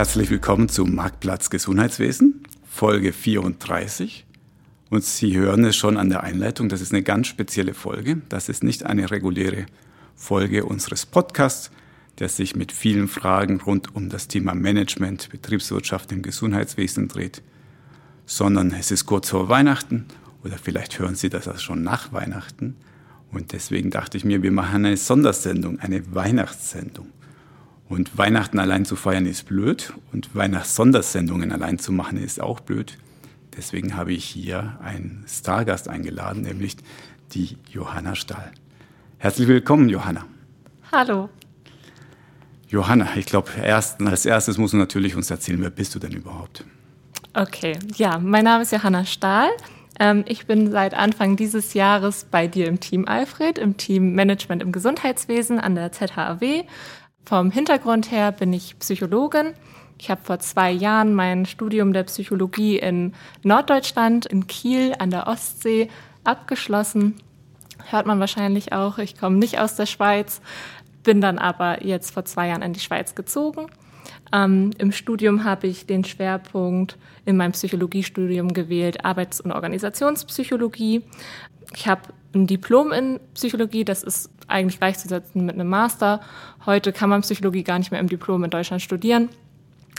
Herzlich 0.00 0.30
willkommen 0.30 0.70
zum 0.70 0.94
Marktplatz 0.94 1.50
Gesundheitswesen, 1.50 2.42
Folge 2.64 3.12
34. 3.12 4.24
Und 4.88 5.04
Sie 5.04 5.36
hören 5.36 5.62
es 5.66 5.76
schon 5.76 5.98
an 5.98 6.08
der 6.08 6.22
Einleitung, 6.22 6.70
das 6.70 6.80
ist 6.80 6.94
eine 6.94 7.02
ganz 7.02 7.26
spezielle 7.26 7.74
Folge. 7.74 8.22
Das 8.30 8.48
ist 8.48 8.64
nicht 8.64 8.86
eine 8.86 9.10
reguläre 9.10 9.66
Folge 10.16 10.64
unseres 10.64 11.04
Podcasts, 11.04 11.70
der 12.18 12.30
sich 12.30 12.56
mit 12.56 12.72
vielen 12.72 13.08
Fragen 13.08 13.60
rund 13.60 13.94
um 13.94 14.08
das 14.08 14.26
Thema 14.26 14.54
Management, 14.54 15.28
Betriebswirtschaft 15.28 16.10
im 16.12 16.22
Gesundheitswesen 16.22 17.08
dreht, 17.08 17.42
sondern 18.24 18.72
es 18.72 18.90
ist 18.90 19.04
kurz 19.04 19.28
vor 19.28 19.50
Weihnachten 19.50 20.06
oder 20.42 20.56
vielleicht 20.56 20.98
hören 20.98 21.14
Sie 21.14 21.28
das 21.28 21.46
auch 21.46 21.58
schon 21.58 21.82
nach 21.82 22.10
Weihnachten. 22.10 22.76
Und 23.32 23.52
deswegen 23.52 23.90
dachte 23.90 24.16
ich 24.16 24.24
mir, 24.24 24.42
wir 24.42 24.50
machen 24.50 24.86
eine 24.86 24.96
Sondersendung, 24.96 25.78
eine 25.78 26.14
Weihnachtssendung. 26.14 27.08
Und 27.90 28.16
Weihnachten 28.16 28.60
allein 28.60 28.84
zu 28.84 28.94
feiern 28.94 29.26
ist 29.26 29.46
blöd 29.46 29.92
und 30.12 30.32
Weihnachtssondersendungen 30.32 31.50
allein 31.50 31.80
zu 31.80 31.90
machen 31.90 32.22
ist 32.22 32.40
auch 32.40 32.60
blöd. 32.60 32.96
Deswegen 33.56 33.96
habe 33.96 34.12
ich 34.12 34.24
hier 34.24 34.78
einen 34.80 35.24
Stargast 35.26 35.88
eingeladen, 35.88 36.42
nämlich 36.42 36.76
die 37.32 37.56
Johanna 37.68 38.14
Stahl. 38.14 38.52
Herzlich 39.18 39.48
willkommen, 39.48 39.88
Johanna. 39.88 40.24
Hallo. 40.92 41.30
Johanna, 42.68 43.08
ich 43.16 43.26
glaube, 43.26 43.50
erst, 43.60 44.00
als 44.00 44.24
erstes 44.24 44.56
musst 44.56 44.72
du 44.72 44.76
natürlich 44.76 45.16
uns 45.16 45.28
erzählen, 45.28 45.60
wer 45.60 45.70
bist 45.70 45.92
du 45.92 45.98
denn 45.98 46.12
überhaupt? 46.12 46.64
Okay, 47.34 47.76
ja, 47.96 48.20
mein 48.20 48.44
Name 48.44 48.62
ist 48.62 48.70
Johanna 48.70 49.04
Stahl. 49.04 49.48
Ähm, 49.98 50.22
ich 50.28 50.46
bin 50.46 50.70
seit 50.70 50.94
Anfang 50.94 51.34
dieses 51.34 51.74
Jahres 51.74 52.24
bei 52.30 52.46
dir 52.46 52.68
im 52.68 52.78
Team 52.78 53.08
Alfred, 53.08 53.58
im 53.58 53.76
Team 53.76 54.14
Management 54.14 54.62
im 54.62 54.70
Gesundheitswesen 54.70 55.58
an 55.58 55.74
der 55.74 55.90
ZHAW. 55.90 56.64
Vom 57.30 57.52
Hintergrund 57.52 58.10
her 58.10 58.32
bin 58.32 58.52
ich 58.52 58.76
Psychologin. 58.80 59.54
Ich 60.00 60.10
habe 60.10 60.20
vor 60.20 60.40
zwei 60.40 60.72
Jahren 60.72 61.14
mein 61.14 61.46
Studium 61.46 61.92
der 61.92 62.02
Psychologie 62.02 62.76
in 62.76 63.14
Norddeutschland, 63.44 64.26
in 64.26 64.48
Kiel 64.48 64.96
an 64.98 65.10
der 65.10 65.28
Ostsee, 65.28 65.88
abgeschlossen. 66.24 67.20
Hört 67.88 68.06
man 68.06 68.18
wahrscheinlich 68.18 68.72
auch. 68.72 68.98
Ich 68.98 69.16
komme 69.16 69.36
nicht 69.36 69.60
aus 69.60 69.76
der 69.76 69.86
Schweiz, 69.86 70.40
bin 71.04 71.20
dann 71.20 71.38
aber 71.38 71.84
jetzt 71.84 72.10
vor 72.10 72.24
zwei 72.24 72.48
Jahren 72.48 72.62
in 72.62 72.72
die 72.72 72.80
Schweiz 72.80 73.14
gezogen 73.14 73.68
ähm, 74.32 74.70
Im 74.78 74.92
Studium 74.92 75.44
habe 75.44 75.66
ich 75.66 75.86
den 75.86 76.04
Schwerpunkt 76.04 76.96
in 77.24 77.36
meinem 77.36 77.52
Psychologiestudium 77.52 78.52
gewählt, 78.52 79.04
Arbeits- 79.04 79.40
und 79.40 79.52
Organisationspsychologie. 79.52 81.02
Ich 81.74 81.86
habe 81.86 82.02
ein 82.34 82.46
Diplom 82.46 82.92
in 82.92 83.20
Psychologie, 83.34 83.84
das 83.84 84.02
ist 84.02 84.30
eigentlich 84.46 84.78
gleichzusetzen 84.78 85.44
mit 85.44 85.54
einem 85.54 85.68
Master. 85.68 86.20
Heute 86.66 86.92
kann 86.92 87.10
man 87.10 87.22
Psychologie 87.22 87.62
gar 87.62 87.78
nicht 87.78 87.90
mehr 87.90 88.00
im 88.00 88.08
Diplom 88.08 88.44
in 88.44 88.50
Deutschland 88.50 88.82
studieren. 88.82 89.28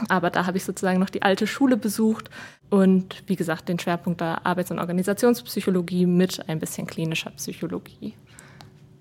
Aber 0.08 0.30
da 0.30 0.46
habe 0.46 0.58
ich 0.58 0.64
sozusagen 0.64 1.00
noch 1.00 1.10
die 1.10 1.22
alte 1.22 1.48
Schule 1.48 1.78
besucht 1.78 2.30
und 2.70 3.24
wie 3.28 3.36
gesagt 3.36 3.70
den 3.70 3.78
Schwerpunkt 3.78 4.22
der 4.22 4.46
Arbeits- 4.46 4.72
und 4.72 4.80
Organisationspsychologie 4.80 6.06
mit 6.06 6.48
ein 6.50 6.60
bisschen 6.60 6.88
klinischer 6.88 7.32
Psychologie. 7.32 8.14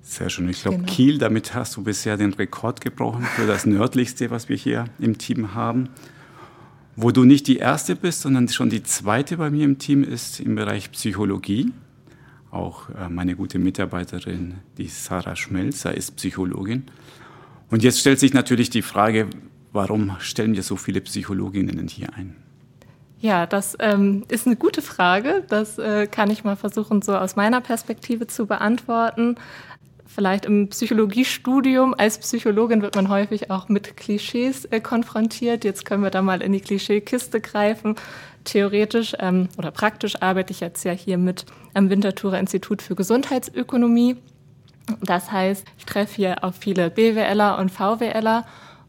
Sehr 0.03 0.29
schön. 0.29 0.49
Ich 0.49 0.63
glaube, 0.63 0.79
genau. 0.79 0.93
Kiel, 0.93 1.19
damit 1.19 1.55
hast 1.55 1.77
du 1.77 1.85
bisher 1.85 2.17
den 2.17 2.33
Rekord 2.33 2.81
gebrochen 2.81 3.23
für 3.23 3.47
das 3.47 3.67
nördlichste, 3.67 4.31
was 4.31 4.49
wir 4.49 4.57
hier 4.57 4.87
im 4.99 5.19
Team 5.19 5.55
haben. 5.55 5.89
Wo 6.97 7.13
du 7.13 7.25
nicht 7.25 7.47
die 7.47 7.59
erste 7.59 7.95
bist, 7.95 8.23
sondern 8.23 8.49
schon 8.49 8.71
die 8.71 8.83
zweite 8.83 9.37
bei 9.37 9.51
mir 9.51 9.65
im 9.65 9.79
Team 9.79 10.03
ist 10.03 10.41
im 10.41 10.57
Bereich 10.57 10.91
Psychologie. 10.91 11.71
Auch 12.51 12.89
äh, 12.91 13.09
meine 13.09 13.37
gute 13.37 13.59
Mitarbeiterin, 13.59 14.55
die 14.77 14.89
Sarah 14.89 15.37
Schmelzer, 15.37 15.95
ist 15.95 16.17
Psychologin. 16.17 16.85
Und 17.71 17.83
jetzt 17.83 18.01
stellt 18.01 18.19
sich 18.19 18.35
natürlich 18.35 18.71
die 18.71 18.83
Frage, 18.83 19.29
warum 19.73 20.17
stellen 20.19 20.55
wir 20.55 20.63
so 20.63 20.77
viele 20.77 21.01
Psychologinnen 21.01 21.87
hier 21.87 22.13
ein? 22.15 22.37
Ja, 23.21 23.47
das 23.47 23.77
ähm, 23.81 24.25
ist 24.29 24.47
eine 24.47 24.57
gute 24.57 24.81
Frage. 24.81 25.45
Das 25.49 25.79
äh, 25.79 26.07
kann 26.07 26.31
ich 26.31 26.43
mal 26.43 26.57
versuchen, 26.57 27.03
so 27.03 27.15
aus 27.15 27.37
meiner 27.37 27.61
Perspektive 27.61 28.27
zu 28.27 28.47
beantworten 28.47 29.37
vielleicht 30.15 30.45
im 30.45 30.69
Psychologiestudium 30.69 31.95
als 31.97 32.19
Psychologin 32.19 32.83
wird 32.83 32.97
man 32.97 33.09
häufig 33.09 33.51
auch 33.51 33.69
mit 33.69 33.97
Klischees 33.97 34.65
äh, 34.67 34.81
konfrontiert. 34.81 35.65
Jetzt 35.65 35.85
können 35.85 36.03
wir 36.03 36.11
da 36.11 36.21
mal 36.21 36.43
in 36.43 36.53
die 36.53 36.61
Klischeekiste 36.61 37.41
greifen. 37.41 37.95
Theoretisch 38.45 39.15
ähm, 39.21 39.49
oder 39.57 39.71
praktisch 39.71 40.21
arbeite 40.21 40.53
ich 40.53 40.61
jetzt 40.61 40.85
ja 40.85 40.93
hier 40.93 41.17
mit 41.17 41.47
am 41.75 41.91
Winterthurer 41.91 42.39
Institut 42.39 42.83
für 42.83 42.97
Gesundheitsökonomie. 42.97 44.17
Das 45.01 45.31
heißt, 45.31 45.65
ich 45.79 45.87
treffe 45.87 46.17
hier 46.17 46.43
auf 46.43 46.57
viele 46.57 46.91
BWLer 46.91 47.59
und 47.59 47.71
VWLer 47.71 48.45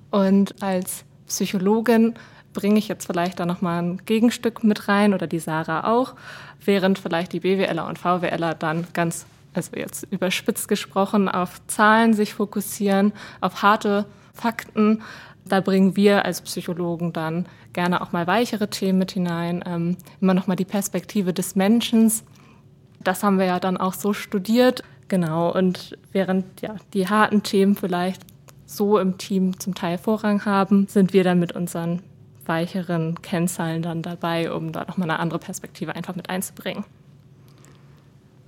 und 0.10 0.64
als 0.64 1.06
Psychologin 1.28 2.16
bringe 2.54 2.80
ich 2.80 2.88
jetzt 2.88 3.06
vielleicht 3.06 3.40
da 3.40 3.46
nochmal 3.46 3.84
ein 3.84 4.02
Gegenstück 4.06 4.64
mit 4.64 4.88
rein 4.88 5.14
oder 5.14 5.28
die 5.28 5.40
Sarah 5.40 5.92
auch, 5.92 6.16
während 6.66 6.98
vielleicht 6.98 7.34
die 7.34 7.42
BWLer 7.42 7.88
und 7.88 8.00
VWLer 8.00 8.56
dann 8.56 8.88
ganz 8.94 9.26
also 9.54 9.76
jetzt 9.76 10.04
überspitzt 10.12 10.68
gesprochen, 10.68 11.28
auf 11.30 11.66
Zahlen 11.68 12.14
sich 12.14 12.34
fokussieren, 12.34 13.14
auf 13.42 13.62
harte 13.62 14.06
Fakten. 14.34 15.02
Da 15.46 15.60
bringen 15.60 15.96
wir 15.96 16.26
als 16.26 16.42
Psychologen 16.42 17.14
dann 17.14 17.46
gerne 17.74 18.02
auch 18.02 18.12
mal 18.12 18.28
weichere 18.28 18.70
Themen 18.70 19.00
mit 19.00 19.12
hinein, 19.12 19.64
ähm, 19.66 19.98
immer 20.20 20.34
noch 20.34 20.48
mal 20.48 20.56
die 20.56 20.66
Perspektive 20.66 21.34
des 21.34 21.56
Menschen. 21.56 22.12
Das 23.04 23.24
haben 23.24 23.40
wir 23.40 23.46
ja 23.46 23.60
dann 23.60 23.78
auch 23.78 23.94
so 23.94 24.14
studiert, 24.14 24.84
genau. 25.08 25.52
Und 25.52 25.98
während 26.12 26.62
ja 26.62 26.76
die 26.94 27.08
harten 27.08 27.44
Themen 27.44 27.76
vielleicht 27.76 28.22
so 28.66 29.00
im 29.00 29.18
Team 29.18 29.60
zum 29.60 29.76
Teil 29.76 29.98
Vorrang 29.98 30.46
haben, 30.46 30.88
sind 30.88 31.14
wir 31.14 31.24
dann 31.24 31.40
mit 31.40 31.54
unseren 31.54 32.02
weicheren 32.46 33.22
Kennzahlen 33.22 33.82
dann 33.82 34.02
dabei, 34.02 34.52
um 34.52 34.72
da 34.72 34.86
noch 34.86 34.98
mal 34.98 35.06
eine 35.06 35.20
andere 35.20 35.40
Perspektive 35.40 35.96
einfach 35.96 36.16
mit 36.16 36.30
einzubringen 36.30 36.86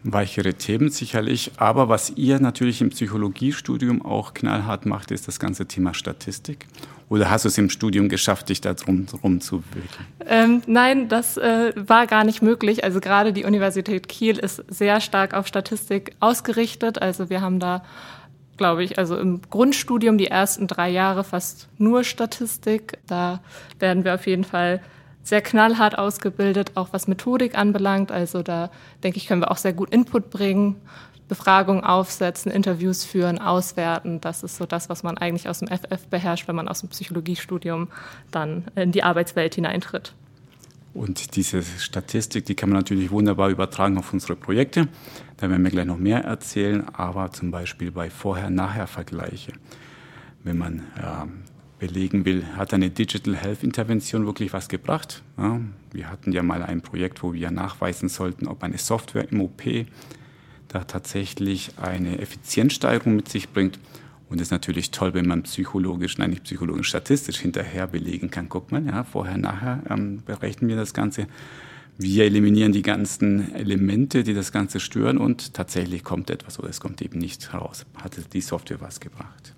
weichere 0.03 0.53
Themen 0.53 0.89
sicherlich. 0.89 1.51
Aber 1.57 1.89
was 1.89 2.11
ihr 2.15 2.39
natürlich 2.39 2.81
im 2.81 2.89
Psychologiestudium 2.89 4.05
auch 4.05 4.33
knallhart 4.33 4.85
macht, 4.85 5.11
ist 5.11 5.27
das 5.27 5.39
ganze 5.39 5.65
Thema 5.65 5.93
Statistik. 5.93 6.67
Oder 7.09 7.29
hast 7.29 7.45
du 7.45 7.49
es 7.49 7.57
im 7.57 7.69
Studium 7.69 8.09
geschafft, 8.09 8.49
dich 8.49 8.61
da 8.61 8.73
drum, 8.73 9.05
drum 9.05 9.39
zu 9.39 9.63
wickeln? 9.73 10.05
Ähm, 10.25 10.61
nein, 10.65 11.09
das 11.09 11.37
äh, 11.37 11.73
war 11.75 12.07
gar 12.07 12.23
nicht 12.23 12.41
möglich. 12.41 12.83
Also 12.83 12.99
gerade 12.99 13.33
die 13.33 13.45
Universität 13.45 14.07
Kiel 14.09 14.39
ist 14.39 14.63
sehr 14.67 14.99
stark 14.99 15.33
auf 15.33 15.47
Statistik 15.47 16.15
ausgerichtet. 16.19 17.01
Also 17.01 17.29
wir 17.29 17.41
haben 17.41 17.59
da, 17.59 17.83
glaube 18.57 18.83
ich, 18.83 18.97
also 18.97 19.17
im 19.17 19.41
Grundstudium 19.49 20.17
die 20.17 20.27
ersten 20.27 20.67
drei 20.67 20.89
Jahre 20.89 21.23
fast 21.23 21.69
nur 21.77 22.03
Statistik. 22.03 22.97
Da 23.07 23.41
werden 23.79 24.03
wir 24.03 24.15
auf 24.15 24.25
jeden 24.25 24.43
Fall 24.43 24.81
sehr 25.23 25.41
knallhart 25.41 25.97
ausgebildet, 25.97 26.73
auch 26.75 26.89
was 26.91 27.07
Methodik 27.07 27.57
anbelangt. 27.57 28.11
Also 28.11 28.43
da 28.43 28.69
denke 29.03 29.17
ich, 29.17 29.27
können 29.27 29.41
wir 29.41 29.51
auch 29.51 29.57
sehr 29.57 29.73
gut 29.73 29.89
Input 29.91 30.29
bringen, 30.29 30.75
Befragungen 31.29 31.83
aufsetzen, 31.83 32.51
Interviews 32.51 33.05
führen, 33.05 33.39
auswerten. 33.39 34.19
Das 34.21 34.43
ist 34.43 34.57
so 34.57 34.65
das, 34.65 34.89
was 34.89 35.03
man 35.03 35.17
eigentlich 35.17 35.47
aus 35.47 35.59
dem 35.59 35.69
FF 35.69 36.07
beherrscht, 36.09 36.47
wenn 36.47 36.55
man 36.55 36.67
aus 36.67 36.81
dem 36.81 36.89
Psychologiestudium 36.89 37.87
dann 38.31 38.65
in 38.75 38.91
die 38.91 39.03
Arbeitswelt 39.03 39.55
hineintritt. 39.55 40.13
Und 40.93 41.35
diese 41.35 41.63
Statistik, 41.63 42.45
die 42.45 42.53
kann 42.53 42.69
man 42.69 42.77
natürlich 42.77 43.09
wunderbar 43.09 43.49
übertragen 43.49 43.97
auf 43.97 44.13
unsere 44.13 44.35
Projekte. 44.35 44.87
Da 45.37 45.49
werden 45.49 45.63
wir 45.63 45.71
gleich 45.71 45.85
noch 45.85 45.97
mehr 45.97 46.23
erzählen, 46.23 46.87
aber 46.93 47.31
zum 47.31 47.49
Beispiel 47.49 47.89
bei 47.89 48.11
Vorher-Nachher-Vergleiche. 48.11 49.53
Wenn 50.43 50.57
man 50.57 50.83
ähm, 51.01 51.42
belegen 51.87 52.23
will, 52.23 52.45
hat 52.55 52.73
eine 52.73 52.89
Digital 52.89 53.35
Health 53.35 53.61
Intervention 53.61 54.25
wirklich 54.25 54.53
was 54.53 54.69
gebracht. 54.69 55.21
Ja, 55.37 55.59
wir 55.91 56.09
hatten 56.09 56.31
ja 56.31 56.41
mal 56.41 56.63
ein 56.63 56.81
Projekt, 56.81 57.23
wo 57.23 57.33
wir 57.33 57.51
nachweisen 57.51 58.07
sollten, 58.07 58.47
ob 58.47 58.63
eine 58.63 58.77
Software 58.77 59.29
im 59.29 59.41
OP 59.41 59.63
da 60.69 60.85
tatsächlich 60.85 61.71
eine 61.77 62.19
Effizienzsteigerung 62.19 63.17
mit 63.17 63.27
sich 63.27 63.49
bringt. 63.49 63.79
Und 64.29 64.39
es 64.39 64.47
ist 64.47 64.51
natürlich 64.51 64.91
toll, 64.91 65.13
wenn 65.13 65.27
man 65.27 65.43
psychologisch, 65.43 66.17
nein, 66.17 66.29
nicht 66.29 66.45
psychologisch, 66.45 66.87
statistisch 66.87 67.39
hinterher 67.39 67.85
belegen 67.85 68.31
kann. 68.31 68.47
Guckt 68.47 68.71
man, 68.71 68.87
ja, 68.87 69.03
vorher, 69.03 69.37
nachher 69.37 69.83
ähm, 69.89 70.23
berechnen 70.25 70.69
wir 70.69 70.77
das 70.77 70.93
Ganze. 70.93 71.27
Wir 71.97 72.23
eliminieren 72.23 72.71
die 72.71 72.81
ganzen 72.81 73.53
Elemente, 73.53 74.23
die 74.23 74.33
das 74.33 74.53
Ganze 74.53 74.79
stören 74.79 75.17
und 75.17 75.53
tatsächlich 75.53 76.05
kommt 76.05 76.29
etwas 76.29 76.59
oder 76.59 76.69
es 76.69 76.79
kommt 76.79 77.01
eben 77.01 77.19
nicht 77.19 77.53
raus. 77.53 77.85
Hatte 78.01 78.21
die 78.21 78.41
Software 78.41 78.79
was 78.79 79.01
gebracht. 79.01 79.53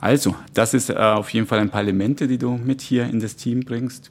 Also, 0.00 0.34
das 0.54 0.74
ist 0.74 0.90
äh, 0.90 0.94
auf 0.94 1.30
jeden 1.30 1.46
Fall 1.46 1.58
ein 1.58 1.70
paar 1.70 1.82
Elemente, 1.82 2.26
die 2.26 2.38
du 2.38 2.52
mit 2.52 2.80
hier 2.80 3.04
in 3.04 3.20
das 3.20 3.36
Team 3.36 3.60
bringst. 3.60 4.10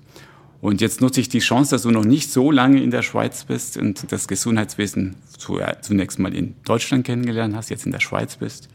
Und 0.61 0.81
jetzt 0.81 1.01
nutze 1.01 1.21
ich 1.21 1.29
die 1.29 1.39
Chance, 1.39 1.71
dass 1.71 1.83
du 1.83 1.91
noch 1.91 2.03
nicht 2.03 2.31
so 2.31 2.51
lange 2.51 2.83
in 2.83 2.91
der 2.91 3.01
Schweiz 3.01 3.45
bist 3.45 3.77
und 3.77 4.11
das 4.11 4.27
Gesundheitswesen 4.27 5.15
äh, 5.49 5.75
zunächst 5.81 6.19
mal 6.19 6.35
in 6.35 6.55
Deutschland 6.65 7.05
kennengelernt 7.05 7.55
hast, 7.55 7.69
jetzt 7.69 7.85
in 7.85 7.91
der 7.91 8.01
Schweiz 8.01 8.35
bist. 8.35 8.67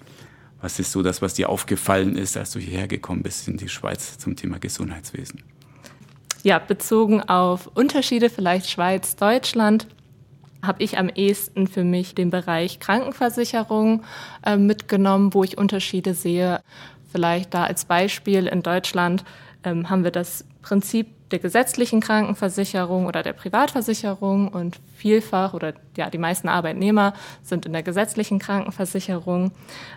Was 0.61 0.79
ist 0.79 0.93
so 0.93 1.03
das, 1.03 1.21
was 1.21 1.35
dir 1.35 1.51
aufgefallen 1.51 2.17
ist, 2.17 2.39
als 2.39 2.53
du 2.53 2.59
hierher 2.59 2.89
gekommen 2.89 3.23
bist 3.23 3.47
in 3.49 3.59
die 3.59 3.69
Schweiz 3.69 4.17
zum 4.17 4.35
Thema 4.35 4.59
Gesundheitswesen? 4.59 5.43
Ja, 6.43 6.59
bezogen 6.59 7.21
auf 7.21 7.67
Unterschiede, 7.75 8.31
vielleicht 8.31 8.71
Schweiz, 8.71 9.15
Deutschland, 9.17 9.87
habe 10.63 10.83
ich 10.83 10.97
am 10.99 11.11
ehesten 11.11 11.67
für 11.67 11.85
mich 11.85 12.15
den 12.15 12.31
Bereich 12.31 12.81
Krankenversicherung 12.81 14.03
äh, 14.45 14.57
mitgenommen, 14.57 15.35
wo 15.35 15.45
ich 15.45 15.59
Unterschiede 15.59 16.15
sehe 16.15 16.61
vielleicht 17.15 17.55
da 17.55 17.63
als 17.63 17.85
Beispiel 17.85 18.49
in 18.49 18.65
Deutschland 18.65 19.25
ähm, 19.63 19.89
haben 19.89 20.03
wir 20.03 20.11
das 20.11 20.45
Prinzip 20.63 21.07
der 21.31 21.39
gesetzlichen 21.39 22.01
Krankenversicherung 22.01 23.07
oder 23.07 23.23
der 23.23 23.35
Privatversicherung 23.35 24.49
und 24.49 24.81
vielfach 24.97 25.55
oder 25.55 25.75
ja, 25.97 26.11
die 26.11 26.19
meisten 26.19 26.49
Arbeitnehmer 26.49 27.15
sind 27.43 27.67
in 27.67 27.73
der 27.73 27.85
gesetzlichen 27.85 28.41
Krankenversicherung. 28.41 29.53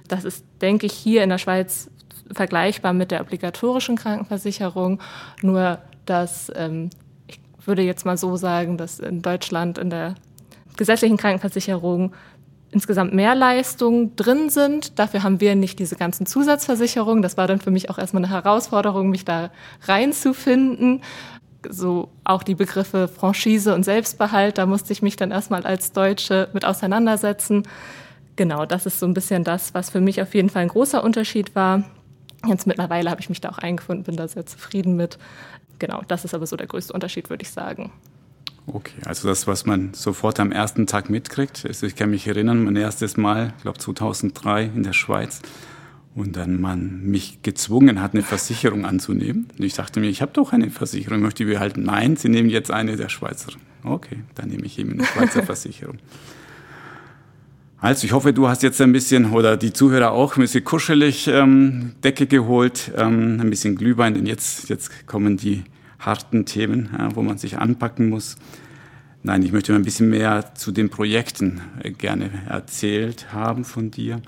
Das 0.07 0.25
ist, 0.25 0.45
denke 0.61 0.85
ich, 0.85 0.93
hier 0.93 1.23
in 1.23 1.29
der 1.29 1.39
Schweiz 1.39 1.89
vergleichbar 2.31 2.93
mit 2.93 3.09
der 3.09 3.21
obligatorischen 3.21 3.95
Krankenversicherung, 3.95 4.99
nur 5.41 5.79
dass 6.05 6.51
ähm, 6.55 6.91
ich 7.25 7.39
würde 7.65 7.81
jetzt 7.81 8.05
mal 8.05 8.17
so 8.17 8.35
sagen, 8.35 8.77
dass 8.77 8.99
in 8.99 9.23
Deutschland 9.23 9.79
in 9.79 9.89
der 9.89 10.13
gesetzlichen 10.77 11.17
Krankenversicherung 11.17 12.13
insgesamt 12.71 13.13
mehr 13.13 13.35
Leistungen 13.35 14.15
drin 14.15 14.49
sind. 14.49 14.99
Dafür 14.99 15.23
haben 15.23 15.39
wir 15.39 15.55
nicht 15.55 15.79
diese 15.79 15.95
ganzen 15.95 16.25
Zusatzversicherungen. 16.25 17.21
Das 17.21 17.37
war 17.37 17.47
dann 17.47 17.59
für 17.59 17.71
mich 17.71 17.89
auch 17.89 17.97
erstmal 17.97 18.23
eine 18.23 18.33
Herausforderung, 18.33 19.09
mich 19.09 19.25
da 19.25 19.51
reinzufinden. 19.83 21.01
So 21.69 22.09
auch 22.23 22.43
die 22.43 22.55
Begriffe 22.55 23.07
Franchise 23.07 23.73
und 23.73 23.83
Selbstbehalt, 23.83 24.57
da 24.57 24.65
musste 24.65 24.93
ich 24.93 25.01
mich 25.01 25.15
dann 25.15 25.31
erstmal 25.31 25.65
als 25.65 25.91
Deutsche 25.91 26.49
mit 26.53 26.65
auseinandersetzen. 26.65 27.63
Genau, 28.35 28.65
das 28.65 28.85
ist 28.85 28.99
so 28.99 29.05
ein 29.05 29.13
bisschen 29.13 29.43
das, 29.43 29.73
was 29.73 29.89
für 29.89 29.99
mich 29.99 30.21
auf 30.21 30.35
jeden 30.35 30.49
Fall 30.49 30.61
ein 30.61 30.67
großer 30.67 31.03
Unterschied 31.03 31.55
war. 31.55 31.83
Jetzt 32.45 32.67
mittlerweile 32.67 33.09
habe 33.09 33.19
ich 33.19 33.29
mich 33.29 33.41
da 33.41 33.49
auch 33.49 33.57
eingefunden, 33.57 34.03
bin 34.03 34.15
da 34.15 34.27
sehr 34.27 34.45
zufrieden 34.45 34.95
mit. 34.95 35.17
Genau, 35.79 36.01
das 36.07 36.23
ist 36.23 36.33
aber 36.33 36.45
so 36.45 36.55
der 36.55 36.67
größte 36.67 36.93
Unterschied, 36.93 37.29
würde 37.29 37.41
ich 37.41 37.51
sagen. 37.51 37.91
Okay, 38.67 38.99
also 39.05 39.29
das, 39.29 39.47
was 39.47 39.65
man 39.65 39.93
sofort 39.93 40.41
am 40.41 40.51
ersten 40.51 40.87
Tag 40.87 41.09
mitkriegt. 41.09 41.65
Also 41.65 41.87
ich 41.87 41.95
kann 41.95 42.09
mich 42.09 42.27
erinnern, 42.27 42.65
mein 42.65 42.75
erstes 42.75 43.15
Mal, 43.15 43.53
ich 43.57 43.63
glaube 43.63 43.79
2003 43.79 44.65
in 44.75 44.83
der 44.83 44.93
Schweiz, 44.93 45.41
und 46.15 46.35
dann 46.35 46.59
man 46.59 47.03
mich 47.03 47.43
gezwungen 47.43 48.01
hat, 48.01 48.13
eine 48.13 48.23
Versicherung 48.23 48.85
anzunehmen. 48.85 49.47
Und 49.57 49.63
ich 49.63 49.75
dachte 49.75 49.99
mir, 49.99 50.09
ich 50.09 50.21
habe 50.21 50.31
doch 50.33 50.51
eine 50.51 50.69
Versicherung, 50.71 51.21
möchte 51.21 51.43
ich 51.43 51.49
behalten. 51.49 51.83
Nein, 51.83 52.15
Sie 52.15 52.27
nehmen 52.27 52.49
jetzt 52.49 52.71
eine 52.71 52.97
der 52.97 53.07
Schweizer. 53.07 53.51
Okay, 53.83 54.17
dann 54.33 54.49
nehme 54.49 54.65
ich 54.65 54.79
eben 54.79 54.93
eine 54.93 55.05
Schweizer 55.05 55.43
Versicherung. 55.45 55.99
Also 57.79 58.05
ich 58.05 58.13
hoffe, 58.13 58.33
du 58.33 58.47
hast 58.47 58.63
jetzt 58.63 58.81
ein 58.81 58.91
bisschen, 58.91 59.31
oder 59.31 59.55
die 59.55 59.71
Zuhörer 59.71 60.11
auch, 60.11 60.35
ein 60.35 60.41
bisschen 60.41 60.63
kuschelig 60.63 61.27
ähm, 61.27 61.91
Decke 62.03 62.25
geholt, 62.25 62.91
ähm, 62.97 63.39
ein 63.39 63.49
bisschen 63.51 63.75
Glühwein, 63.75 64.15
denn 64.15 64.25
jetzt, 64.25 64.67
jetzt 64.69 65.07
kommen 65.07 65.37
die 65.37 65.63
harten 65.99 66.45
Themen, 66.45 66.89
ja, 66.97 67.15
wo 67.15 67.21
man 67.21 67.37
sich 67.37 67.57
anpacken 67.57 68.09
muss. 68.09 68.37
Nein, 69.23 69.43
ich 69.43 69.51
möchte 69.51 69.73
ein 69.73 69.83
bisschen 69.83 70.09
mehr 70.09 70.55
zu 70.55 70.71
den 70.71 70.89
Projekten 70.89 71.61
äh, 71.83 71.91
gerne 71.91 72.29
erzählt 72.47 73.33
haben 73.33 73.65
von 73.65 73.91
dir. 73.91 74.21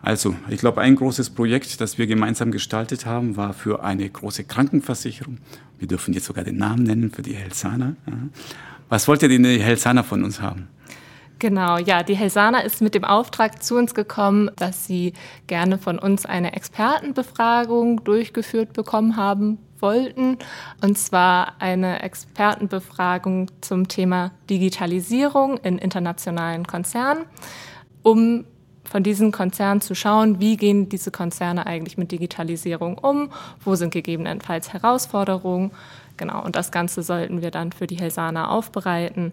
Also, 0.00 0.36
ich 0.48 0.60
glaube, 0.60 0.80
ein 0.80 0.94
großes 0.94 1.30
Projekt, 1.30 1.80
das 1.80 1.98
wir 1.98 2.06
gemeinsam 2.06 2.52
gestaltet 2.52 3.04
haben, 3.04 3.36
war 3.36 3.52
für 3.52 3.82
eine 3.82 4.08
große 4.08 4.44
Krankenversicherung. 4.44 5.38
Wir 5.78 5.88
dürfen 5.88 6.14
jetzt 6.14 6.26
sogar 6.26 6.44
den 6.44 6.56
Namen 6.56 6.84
nennen 6.84 7.10
für 7.10 7.22
die 7.22 7.34
Helsana. 7.34 7.96
Was 8.88 9.08
wollte 9.08 9.28
denn 9.28 9.42
die 9.42 9.60
Helsana 9.60 10.04
von 10.04 10.22
uns 10.22 10.40
haben? 10.40 10.68
Genau, 11.40 11.78
ja, 11.78 12.02
die 12.02 12.16
Helsana 12.16 12.60
ist 12.60 12.80
mit 12.80 12.94
dem 12.94 13.04
Auftrag 13.04 13.62
zu 13.62 13.76
uns 13.76 13.94
gekommen, 13.94 14.50
dass 14.56 14.86
sie 14.86 15.12
gerne 15.46 15.78
von 15.78 15.98
uns 15.98 16.26
eine 16.26 16.52
Expertenbefragung 16.54 18.02
durchgeführt 18.04 18.72
bekommen 18.72 19.16
haben 19.16 19.58
wollten. 19.82 20.38
Und 20.82 20.98
zwar 20.98 21.60
eine 21.60 22.02
Expertenbefragung 22.02 23.50
zum 23.60 23.88
Thema 23.88 24.32
Digitalisierung 24.50 25.58
in 25.58 25.78
internationalen 25.78 26.66
Konzernen, 26.66 27.24
um 28.02 28.44
von 28.84 29.02
diesen 29.02 29.32
Konzernen 29.32 29.80
zu 29.80 29.94
schauen, 29.94 30.40
wie 30.40 30.56
gehen 30.56 30.88
diese 30.88 31.10
Konzerne 31.10 31.66
eigentlich 31.66 31.98
mit 31.98 32.10
Digitalisierung 32.10 32.96
um, 32.96 33.30
wo 33.62 33.74
sind 33.74 33.92
gegebenenfalls 33.92 34.72
Herausforderungen. 34.72 35.72
Genau, 36.16 36.42
und 36.42 36.56
das 36.56 36.72
Ganze 36.72 37.02
sollten 37.02 37.42
wir 37.42 37.50
dann 37.50 37.70
für 37.70 37.86
die 37.86 37.98
Helsana 37.98 38.48
aufbereiten, 38.48 39.32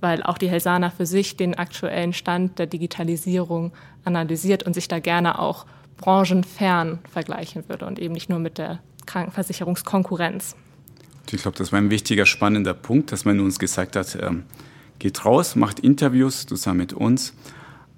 weil 0.00 0.22
auch 0.22 0.38
die 0.38 0.48
Helsana 0.48 0.90
für 0.90 1.06
sich 1.06 1.36
den 1.36 1.54
aktuellen 1.54 2.12
Stand 2.12 2.58
der 2.58 2.66
Digitalisierung 2.66 3.72
analysiert 4.04 4.64
und 4.64 4.72
sich 4.72 4.88
da 4.88 4.98
gerne 4.98 5.38
auch 5.38 5.66
branchenfern 5.98 6.98
vergleichen 7.10 7.68
würde 7.68 7.86
und 7.86 7.98
eben 7.98 8.14
nicht 8.14 8.28
nur 8.28 8.38
mit 8.38 8.58
der 8.58 8.80
Krankenversicherungskonkurrenz. 9.06 10.56
Ich 11.30 11.42
glaube, 11.42 11.56
das 11.58 11.72
war 11.72 11.78
ein 11.78 11.90
wichtiger, 11.90 12.26
spannender 12.26 12.74
Punkt, 12.74 13.10
dass 13.10 13.24
man 13.24 13.40
uns 13.40 13.58
gesagt 13.58 13.96
hat, 13.96 14.16
ähm, 14.20 14.44
geht 14.98 15.24
raus, 15.24 15.56
macht 15.56 15.80
Interviews 15.80 16.46
zusammen 16.46 16.78
mit 16.78 16.92
uns, 16.92 17.34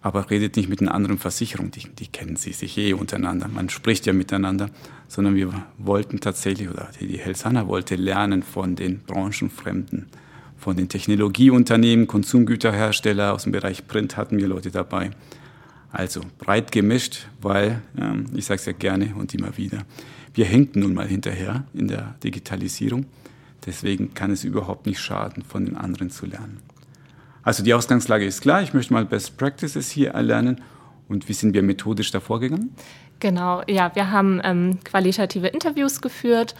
aber 0.00 0.31
redet 0.31 0.56
nicht 0.56 0.69
mit 0.69 0.81
den 0.81 0.88
anderen 0.88 1.19
Versicherungen, 1.19 1.70
die, 1.70 1.88
die 1.88 2.06
kennen 2.06 2.37
sie 2.37 2.52
sich 2.52 2.78
eh 2.78 2.93
untereinander, 2.93 3.49
man 3.49 3.69
spricht 3.69 4.06
ja 4.06 4.12
miteinander, 4.12 4.70
sondern 5.08 5.34
wir 5.34 5.52
wollten 5.76 6.20
tatsächlich, 6.20 6.69
oder 6.70 6.88
die 7.00 7.19
Helsana 7.19 7.66
wollte 7.66 7.96
lernen 7.96 8.43
von 8.43 8.76
den 8.76 9.00
Branchenfremden, 9.00 10.06
von 10.56 10.76
den 10.76 10.88
Technologieunternehmen, 10.88 12.06
Konsumgüterhersteller 12.06 13.32
aus 13.32 13.44
dem 13.44 13.52
Bereich 13.52 13.87
Print 13.87 14.16
hatten 14.16 14.38
wir 14.38 14.49
Leute 14.49 14.70
dabei. 14.70 15.11
Also 15.90 16.20
breit 16.38 16.72
gemischt, 16.72 17.26
weil, 17.40 17.81
ähm, 17.96 18.26
ich 18.34 18.44
sage 18.44 18.61
es 18.61 18.66
ja 18.66 18.72
gerne 18.72 19.14
und 19.16 19.32
immer 19.34 19.56
wieder, 19.56 19.84
wir 20.34 20.44
hinken 20.44 20.80
nun 20.80 20.94
mal 20.94 21.06
hinterher 21.06 21.64
in 21.75 21.88
der 21.88 22.14
Digitalisierung. 22.22 23.06
Deswegen 23.66 24.14
kann 24.14 24.30
es 24.30 24.44
überhaupt 24.44 24.86
nicht 24.86 25.00
schaden, 25.00 25.42
von 25.42 25.64
den 25.66 25.76
anderen 25.76 26.10
zu 26.10 26.26
lernen. 26.26 26.60
Also 27.42 27.62
die 27.62 27.75
Ausgangslage 27.75 28.25
ist 28.25 28.42
klar. 28.42 28.62
Ich 28.62 28.75
möchte 28.75 28.92
mal 28.92 29.04
Best 29.04 29.36
Practices 29.36 29.90
hier 29.90 30.10
erlernen. 30.10 30.60
Und 31.08 31.28
wie 31.28 31.32
sind 31.32 31.54
wir 31.54 31.62
methodisch 31.62 32.10
davor 32.10 32.40
gegangen? 32.40 32.75
Genau, 33.20 33.62
ja, 33.66 33.94
wir 33.94 34.10
haben 34.10 34.40
ähm, 34.44 34.78
qualitative 34.84 35.48
Interviews 35.48 36.00
geführt. 36.00 36.54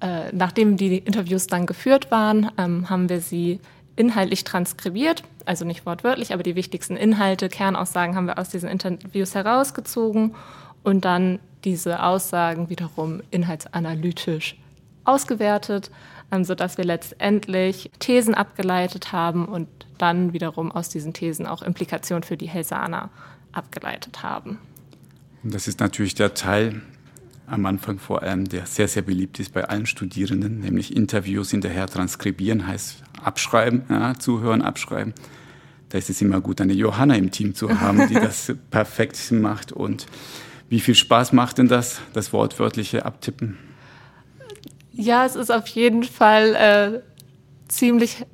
Äh, 0.00 0.32
nachdem 0.32 0.76
die 0.76 0.98
Interviews 0.98 1.46
dann 1.46 1.66
geführt 1.66 2.10
waren, 2.10 2.50
ähm, 2.58 2.90
haben 2.90 3.08
wir 3.08 3.20
sie 3.20 3.60
inhaltlich 3.94 4.44
transkribiert, 4.44 5.22
also 5.46 5.64
nicht 5.64 5.86
wortwörtlich, 5.86 6.34
aber 6.34 6.42
die 6.42 6.54
wichtigsten 6.54 6.96
Inhalte, 6.96 7.48
Kernaussagen 7.48 8.14
haben 8.14 8.26
wir 8.26 8.38
aus 8.38 8.50
diesen 8.50 8.68
Interviews 8.68 9.34
herausgezogen 9.34 10.34
und 10.82 11.04
dann 11.06 11.38
diese 11.66 12.02
Aussagen 12.02 12.70
wiederum 12.70 13.20
inhaltsanalytisch 13.32 14.56
ausgewertet, 15.04 15.90
ähm, 16.30 16.44
sodass 16.44 16.78
wir 16.78 16.84
letztendlich 16.84 17.90
Thesen 17.98 18.34
abgeleitet 18.34 19.12
haben 19.12 19.46
und 19.46 19.68
dann 19.98 20.32
wiederum 20.32 20.70
aus 20.70 20.88
diesen 20.88 21.12
Thesen 21.12 21.46
auch 21.46 21.62
Implikationen 21.62 22.22
für 22.22 22.36
die 22.36 22.46
Helsana 22.46 23.10
abgeleitet 23.52 24.22
haben. 24.22 24.58
Das 25.42 25.66
ist 25.68 25.80
natürlich 25.80 26.14
der 26.14 26.34
Teil 26.34 26.82
am 27.46 27.66
Anfang 27.66 27.98
vor 27.98 28.22
allem, 28.22 28.48
der 28.48 28.66
sehr, 28.66 28.88
sehr 28.88 29.02
beliebt 29.02 29.38
ist 29.38 29.52
bei 29.52 29.64
allen 29.64 29.86
Studierenden, 29.86 30.60
nämlich 30.60 30.94
Interviews 30.94 31.50
hinterher 31.50 31.86
transkribieren, 31.86 32.66
heißt 32.66 33.02
abschreiben, 33.22 33.82
ja, 33.88 34.14
zuhören, 34.14 34.62
abschreiben. 34.62 35.14
Da 35.88 35.98
ist 35.98 36.10
es 36.10 36.20
immer 36.20 36.40
gut, 36.40 36.60
eine 36.60 36.72
Johanna 36.72 37.14
im 37.14 37.30
Team 37.30 37.54
zu 37.54 37.80
haben, 37.80 38.08
die 38.08 38.14
das 38.14 38.52
perfekt 38.70 39.32
macht 39.32 39.72
und 39.72 40.06
wie 40.68 40.80
viel 40.80 40.94
Spaß 40.94 41.32
macht 41.32 41.58
denn 41.58 41.68
das, 41.68 42.00
das 42.12 42.32
wortwörtliche 42.32 43.04
Abtippen? 43.04 43.58
Ja, 44.92 45.24
es 45.26 45.36
ist 45.36 45.50
auf 45.50 45.66
jeden 45.68 46.04
Fall 46.04 46.54
äh, 46.54 47.00
ziemlich 47.68 48.24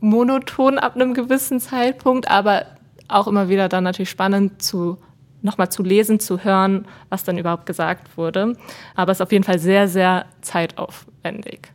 monoton 0.00 0.78
ab 0.78 0.94
einem 0.94 1.14
gewissen 1.14 1.60
Zeitpunkt, 1.60 2.30
aber 2.30 2.66
auch 3.08 3.26
immer 3.26 3.48
wieder 3.48 3.68
dann 3.68 3.84
natürlich 3.84 4.10
spannend 4.10 4.62
zu 4.62 4.98
nochmal 5.42 5.70
zu 5.70 5.82
lesen, 5.82 6.18
zu 6.18 6.42
hören, 6.42 6.86
was 7.08 7.24
dann 7.24 7.38
überhaupt 7.38 7.66
gesagt 7.66 8.16
wurde. 8.16 8.56
Aber 8.94 9.12
es 9.12 9.18
ist 9.18 9.22
auf 9.22 9.32
jeden 9.32 9.44
Fall 9.44 9.58
sehr, 9.58 9.88
sehr 9.88 10.26
zeitaufwendig. 10.40 11.68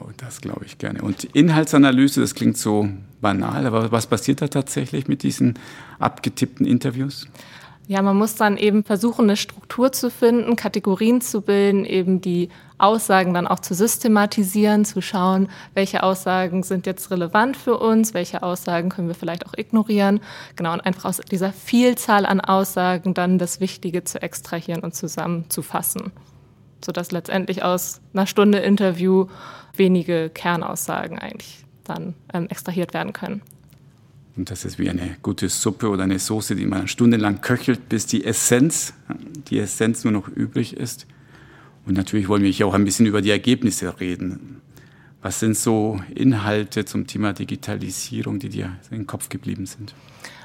Oh, 0.00 0.08
das 0.16 0.40
glaube 0.40 0.64
ich 0.66 0.78
gerne. 0.78 1.02
Und 1.02 1.24
Inhaltsanalyse, 1.24 2.20
das 2.20 2.34
klingt 2.34 2.56
so 2.56 2.88
banal, 3.20 3.66
aber 3.66 3.92
was 3.92 4.06
passiert 4.06 4.42
da 4.42 4.48
tatsächlich 4.48 5.08
mit 5.08 5.22
diesen 5.22 5.58
abgetippten 5.98 6.66
Interviews? 6.66 7.26
Ja, 7.90 8.02
man 8.02 8.16
muss 8.16 8.36
dann 8.36 8.56
eben 8.56 8.84
versuchen, 8.84 9.24
eine 9.24 9.36
Struktur 9.36 9.90
zu 9.90 10.10
finden, 10.12 10.54
Kategorien 10.54 11.20
zu 11.20 11.40
bilden, 11.40 11.84
eben 11.84 12.20
die 12.20 12.48
Aussagen 12.78 13.34
dann 13.34 13.48
auch 13.48 13.58
zu 13.58 13.74
systematisieren, 13.74 14.84
zu 14.84 15.02
schauen, 15.02 15.48
welche 15.74 16.04
Aussagen 16.04 16.62
sind 16.62 16.86
jetzt 16.86 17.10
relevant 17.10 17.56
für 17.56 17.76
uns, 17.78 18.14
welche 18.14 18.44
Aussagen 18.44 18.90
können 18.90 19.08
wir 19.08 19.16
vielleicht 19.16 19.44
auch 19.44 19.54
ignorieren. 19.56 20.20
Genau, 20.54 20.72
und 20.72 20.82
einfach 20.82 21.04
aus 21.04 21.16
dieser 21.16 21.52
Vielzahl 21.52 22.26
an 22.26 22.40
Aussagen 22.40 23.12
dann 23.12 23.38
das 23.38 23.58
Wichtige 23.58 24.04
zu 24.04 24.22
extrahieren 24.22 24.84
und 24.84 24.94
zusammenzufassen, 24.94 26.12
sodass 26.84 27.10
letztendlich 27.10 27.64
aus 27.64 28.02
einer 28.14 28.28
Stunde 28.28 28.58
Interview 28.58 29.26
wenige 29.74 30.30
Kernaussagen 30.30 31.18
eigentlich 31.18 31.64
dann 31.82 32.14
ähm, 32.32 32.46
extrahiert 32.50 32.94
werden 32.94 33.12
können. 33.12 33.42
Und 34.40 34.50
das 34.50 34.64
ist 34.64 34.78
wie 34.78 34.88
eine 34.88 35.18
gute 35.20 35.50
Suppe 35.50 35.90
oder 35.90 36.04
eine 36.04 36.18
Soße, 36.18 36.56
die 36.56 36.64
man 36.64 36.88
stundenlang 36.88 37.42
köchelt, 37.42 37.90
bis 37.90 38.06
die 38.06 38.24
Essenz, 38.24 38.94
die 39.50 39.58
Essenz 39.58 40.02
nur 40.02 40.14
noch 40.14 40.28
übrig 40.28 40.78
ist. 40.78 41.06
Und 41.84 41.92
natürlich 41.92 42.26
wollen 42.26 42.42
wir 42.42 42.48
hier 42.48 42.66
auch 42.66 42.72
ein 42.72 42.86
bisschen 42.86 43.04
über 43.04 43.20
die 43.20 43.28
Ergebnisse 43.28 44.00
reden. 44.00 44.62
Was 45.20 45.40
sind 45.40 45.58
so 45.58 46.00
Inhalte 46.14 46.86
zum 46.86 47.06
Thema 47.06 47.34
Digitalisierung, 47.34 48.38
die 48.38 48.48
dir 48.48 48.78
in 48.90 49.00
den 49.00 49.06
Kopf 49.06 49.28
geblieben 49.28 49.66
sind? 49.66 49.94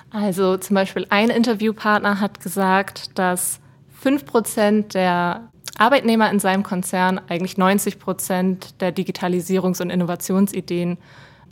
Also 0.09 0.57
zum 0.57 0.73
Beispiel 0.73 1.07
ein 1.09 1.29
Interviewpartner 1.29 2.19
hat 2.19 2.41
gesagt, 2.41 3.17
dass 3.17 3.61
fünf 3.97 4.25
Prozent 4.25 4.93
der 4.93 5.49
Arbeitnehmer 5.77 6.29
in 6.31 6.39
seinem 6.39 6.63
Konzern 6.63 7.21
eigentlich 7.29 7.57
90 7.57 7.97
Prozent 7.99 8.81
der 8.81 8.93
Digitalisierungs- 8.93 9.81
und 9.81 9.89
Innovationsideen 9.89 10.97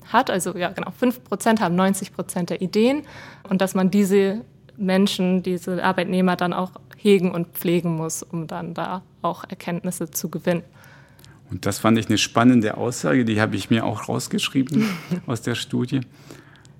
hat. 0.06 0.30
Also 0.30 0.56
ja, 0.58 0.70
genau, 0.70 0.92
5 0.92 1.24
Prozent 1.24 1.62
haben 1.62 1.76
90 1.76 2.14
Prozent 2.14 2.50
der 2.50 2.62
Ideen 2.62 3.04
und 3.50 3.62
dass 3.62 3.76
man 3.76 3.92
diese 3.92 4.42
Menschen, 4.78 5.44
diese 5.44 5.84
Arbeitnehmer 5.84 6.36
dann 6.36 6.54
auch 6.54 6.72
hegen 6.98 7.32
und 7.32 7.50
pflegen 7.50 7.96
muss, 7.96 8.24
um 8.24 8.48
dann 8.48 8.74
da 8.74 9.04
auch 9.22 9.44
Erkenntnisse 9.44 10.10
zu 10.10 10.30
gewinnen. 10.30 10.64
Und 11.52 11.66
das 11.66 11.80
fand 11.80 11.98
ich 12.00 12.08
eine 12.08 12.18
spannende 12.18 12.78
Aussage, 12.78 13.26
die 13.26 13.40
habe 13.40 13.56
ich 13.56 13.70
mir 13.70 13.86
auch 13.86 14.10
rausgeschrieben 14.10 14.86
aus 15.28 15.42
der 15.42 15.56
Studie. 15.56 16.02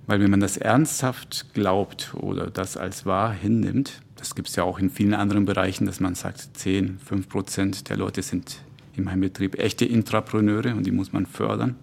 Weil 0.06 0.20
wenn 0.20 0.30
man 0.30 0.40
das 0.40 0.56
ernsthaft 0.56 1.54
glaubt 1.54 2.12
oder 2.14 2.50
das 2.50 2.76
als 2.76 3.06
wahr 3.06 3.32
hinnimmt, 3.32 4.02
das 4.16 4.34
gibt 4.34 4.48
es 4.48 4.56
ja 4.56 4.64
auch 4.64 4.78
in 4.78 4.90
vielen 4.90 5.14
anderen 5.14 5.44
Bereichen, 5.44 5.86
dass 5.86 6.00
man 6.00 6.14
sagt, 6.14 6.48
10, 6.54 6.98
5 6.98 7.28
Prozent 7.28 7.88
der 7.88 7.96
Leute 7.96 8.22
sind 8.22 8.56
in 8.96 9.04
meinem 9.04 9.20
Betrieb 9.20 9.58
echte 9.58 9.84
Intrapreneure 9.84 10.74
und 10.74 10.84
die 10.84 10.92
muss 10.92 11.12
man 11.12 11.26
fördern, 11.26 11.76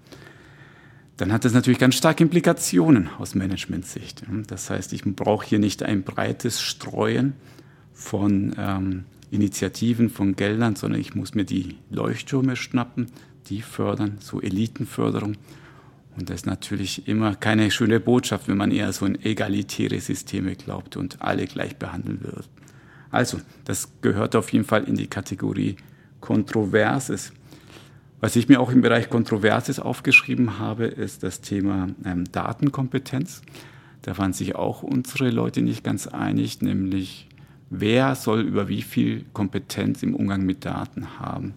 dann 1.21 1.31
hat 1.31 1.45
das 1.45 1.53
natürlich 1.53 1.77
ganz 1.77 1.93
starke 1.93 2.23
Implikationen 2.23 3.07
aus 3.19 3.35
Managementsicht. 3.35 4.23
Das 4.47 4.71
heißt, 4.71 4.91
ich 4.91 5.03
brauche 5.03 5.45
hier 5.45 5.59
nicht 5.59 5.83
ein 5.83 6.01
breites 6.01 6.59
Streuen 6.63 7.33
von 7.93 8.55
ähm, 8.57 9.03
Initiativen, 9.29 10.09
von 10.09 10.35
Geldern, 10.35 10.75
sondern 10.75 10.99
ich 10.99 11.13
muss 11.13 11.35
mir 11.35 11.45
die 11.45 11.75
Leuchttürme 11.91 12.55
schnappen, 12.55 13.05
die 13.49 13.61
fördern, 13.61 14.17
so 14.19 14.41
Elitenförderung. 14.41 15.37
Und 16.17 16.31
das 16.31 16.37
ist 16.37 16.45
natürlich 16.47 17.07
immer 17.07 17.35
keine 17.35 17.69
schöne 17.69 17.99
Botschaft, 17.99 18.47
wenn 18.47 18.57
man 18.57 18.71
eher 18.71 18.91
so 18.91 19.05
in 19.05 19.23
egalitäre 19.23 19.99
Systeme 19.99 20.55
glaubt 20.55 20.97
und 20.97 21.21
alle 21.21 21.45
gleich 21.45 21.75
behandeln 21.75 22.23
wird. 22.23 22.49
Also, 23.11 23.39
das 23.65 23.89
gehört 24.01 24.35
auf 24.35 24.51
jeden 24.51 24.65
Fall 24.65 24.85
in 24.85 24.95
die 24.95 25.05
Kategorie 25.05 25.75
Kontroverses. 26.19 27.31
Was 28.21 28.37
ich 28.37 28.47
mir 28.47 28.61
auch 28.61 28.71
im 28.71 28.81
Bereich 28.81 29.09
Kontroverses 29.09 29.79
aufgeschrieben 29.79 30.59
habe, 30.59 30.85
ist 30.85 31.23
das 31.23 31.41
Thema 31.41 31.89
ähm, 32.05 32.31
Datenkompetenz. 32.31 33.41
Da 34.03 34.17
waren 34.17 34.31
sich 34.31 34.55
auch 34.55 34.83
unsere 34.83 35.29
Leute 35.29 35.61
nicht 35.61 35.83
ganz 35.83 36.07
einig, 36.07 36.61
nämlich 36.61 37.27
wer 37.69 38.15
soll 38.15 38.41
über 38.41 38.69
wie 38.69 38.83
viel 38.83 39.25
Kompetenz 39.33 40.03
im 40.03 40.15
Umgang 40.15 40.43
mit 40.45 40.63
Daten 40.63 41.19
haben 41.19 41.55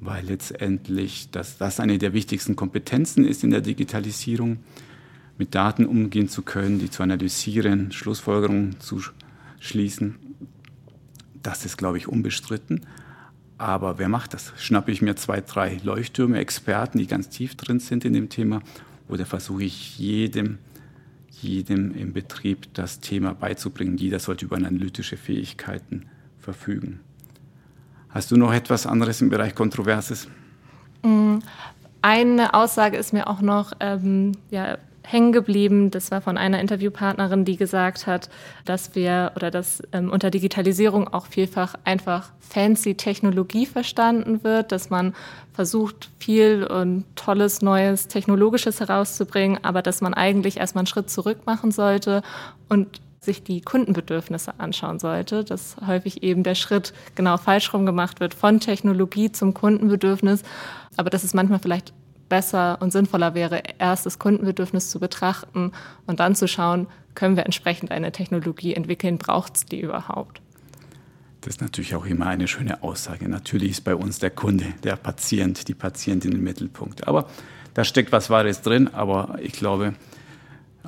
weil 0.00 0.24
letztendlich 0.24 1.30
das, 1.30 1.58
das 1.58 1.80
eine 1.80 1.98
der 1.98 2.12
wichtigsten 2.12 2.56
Kompetenzen 2.56 3.24
ist 3.24 3.42
in 3.44 3.50
der 3.50 3.60
Digitalisierung, 3.60 4.58
mit 5.36 5.54
Daten 5.54 5.86
umgehen 5.86 6.28
zu 6.28 6.42
können, 6.42 6.78
die 6.78 6.90
zu 6.90 7.02
analysieren, 7.02 7.92
Schlussfolgerungen 7.92 8.80
zu 8.80 9.02
schließen. 9.60 10.16
Das 11.42 11.64
ist, 11.64 11.76
glaube 11.76 11.98
ich, 11.98 12.08
unbestritten. 12.08 12.80
Aber 13.58 13.98
wer 13.98 14.08
macht 14.08 14.34
das? 14.34 14.52
Schnappe 14.56 14.92
ich 14.92 15.02
mir 15.02 15.16
zwei, 15.16 15.40
drei 15.40 15.80
Leuchttürme, 15.82 16.38
Experten, 16.38 16.98
die 16.98 17.08
ganz 17.08 17.28
tief 17.28 17.56
drin 17.56 17.80
sind 17.80 18.04
in 18.04 18.12
dem 18.12 18.28
Thema, 18.28 18.62
oder 19.08 19.26
versuche 19.26 19.64
ich 19.64 19.98
jedem, 19.98 20.58
jedem 21.30 21.94
im 21.94 22.12
Betrieb 22.12 22.72
das 22.74 23.00
Thema 23.00 23.34
beizubringen? 23.34 23.96
Jeder 23.96 24.20
sollte 24.20 24.44
über 24.44 24.56
analytische 24.56 25.16
Fähigkeiten 25.16 26.06
verfügen. 26.38 27.00
Hast 28.10 28.30
du 28.30 28.36
noch 28.36 28.52
etwas 28.52 28.86
anderes 28.86 29.20
im 29.20 29.28
Bereich 29.28 29.54
Kontroverses? 29.54 30.28
Mm, 31.02 31.38
eine 32.00 32.54
Aussage 32.54 32.96
ist 32.96 33.12
mir 33.12 33.26
auch 33.26 33.40
noch 33.40 33.72
ähm, 33.80 34.32
ja, 34.50 34.78
hängen 35.10 35.32
geblieben. 35.32 35.90
Das 35.90 36.10
war 36.10 36.20
von 36.20 36.36
einer 36.36 36.60
Interviewpartnerin, 36.60 37.46
die 37.46 37.56
gesagt 37.56 38.06
hat, 38.06 38.28
dass 38.66 38.94
wir 38.94 39.32
oder 39.36 39.50
dass 39.50 39.82
ähm, 39.92 40.10
unter 40.10 40.30
Digitalisierung 40.30 41.08
auch 41.08 41.26
vielfach 41.26 41.74
einfach 41.84 42.30
fancy 42.40 42.94
Technologie 42.94 43.64
verstanden 43.64 44.44
wird, 44.44 44.70
dass 44.70 44.90
man 44.90 45.14
versucht, 45.54 46.10
viel 46.18 46.64
und 46.64 47.04
tolles, 47.16 47.62
neues, 47.62 48.08
technologisches 48.08 48.80
herauszubringen, 48.80 49.58
aber 49.62 49.80
dass 49.80 50.02
man 50.02 50.12
eigentlich 50.12 50.58
erstmal 50.58 50.82
einen 50.82 50.86
Schritt 50.86 51.10
zurück 51.10 51.46
machen 51.46 51.72
sollte 51.72 52.22
und 52.68 53.00
sich 53.20 53.42
die 53.42 53.62
Kundenbedürfnisse 53.62 54.58
anschauen 54.58 54.98
sollte, 54.98 55.42
dass 55.42 55.76
häufig 55.86 56.22
eben 56.22 56.42
der 56.42 56.54
Schritt 56.54 56.92
genau 57.14 57.36
falsch 57.36 57.72
rum 57.72 57.86
gemacht 57.86 58.20
wird 58.20 58.34
von 58.34 58.60
Technologie 58.60 59.32
zum 59.32 59.54
Kundenbedürfnis, 59.54 60.42
aber 60.96 61.10
dass 61.10 61.24
es 61.24 61.34
manchmal 61.34 61.58
vielleicht 61.58 61.92
besser 62.28 62.78
und 62.80 62.92
sinnvoller 62.92 63.34
wäre, 63.34 63.62
erst 63.78 64.06
das 64.06 64.18
Kundenbedürfnis 64.18 64.90
zu 64.90 65.00
betrachten 65.00 65.72
und 66.06 66.20
dann 66.20 66.34
zu 66.34 66.48
schauen, 66.48 66.86
können 67.14 67.36
wir 67.36 67.46
entsprechend 67.46 67.90
eine 67.90 68.12
Technologie 68.12 68.74
entwickeln, 68.74 69.18
braucht 69.18 69.56
es 69.56 69.64
die 69.66 69.80
überhaupt? 69.80 70.40
Das 71.40 71.54
ist 71.54 71.60
natürlich 71.60 71.94
auch 71.94 72.04
immer 72.04 72.26
eine 72.26 72.48
schöne 72.48 72.82
Aussage. 72.82 73.28
Natürlich 73.28 73.70
ist 73.70 73.84
bei 73.84 73.94
uns 73.94 74.18
der 74.18 74.30
Kunde, 74.30 74.66
der 74.82 74.96
Patient, 74.96 75.68
die 75.68 75.74
Patientin 75.74 76.32
im 76.32 76.42
Mittelpunkt. 76.42 77.06
Aber 77.06 77.28
da 77.74 77.84
steckt 77.84 78.12
was 78.12 78.28
Wahres 78.28 78.60
drin, 78.60 78.88
aber 78.88 79.38
ich 79.40 79.52
glaube, 79.52 79.94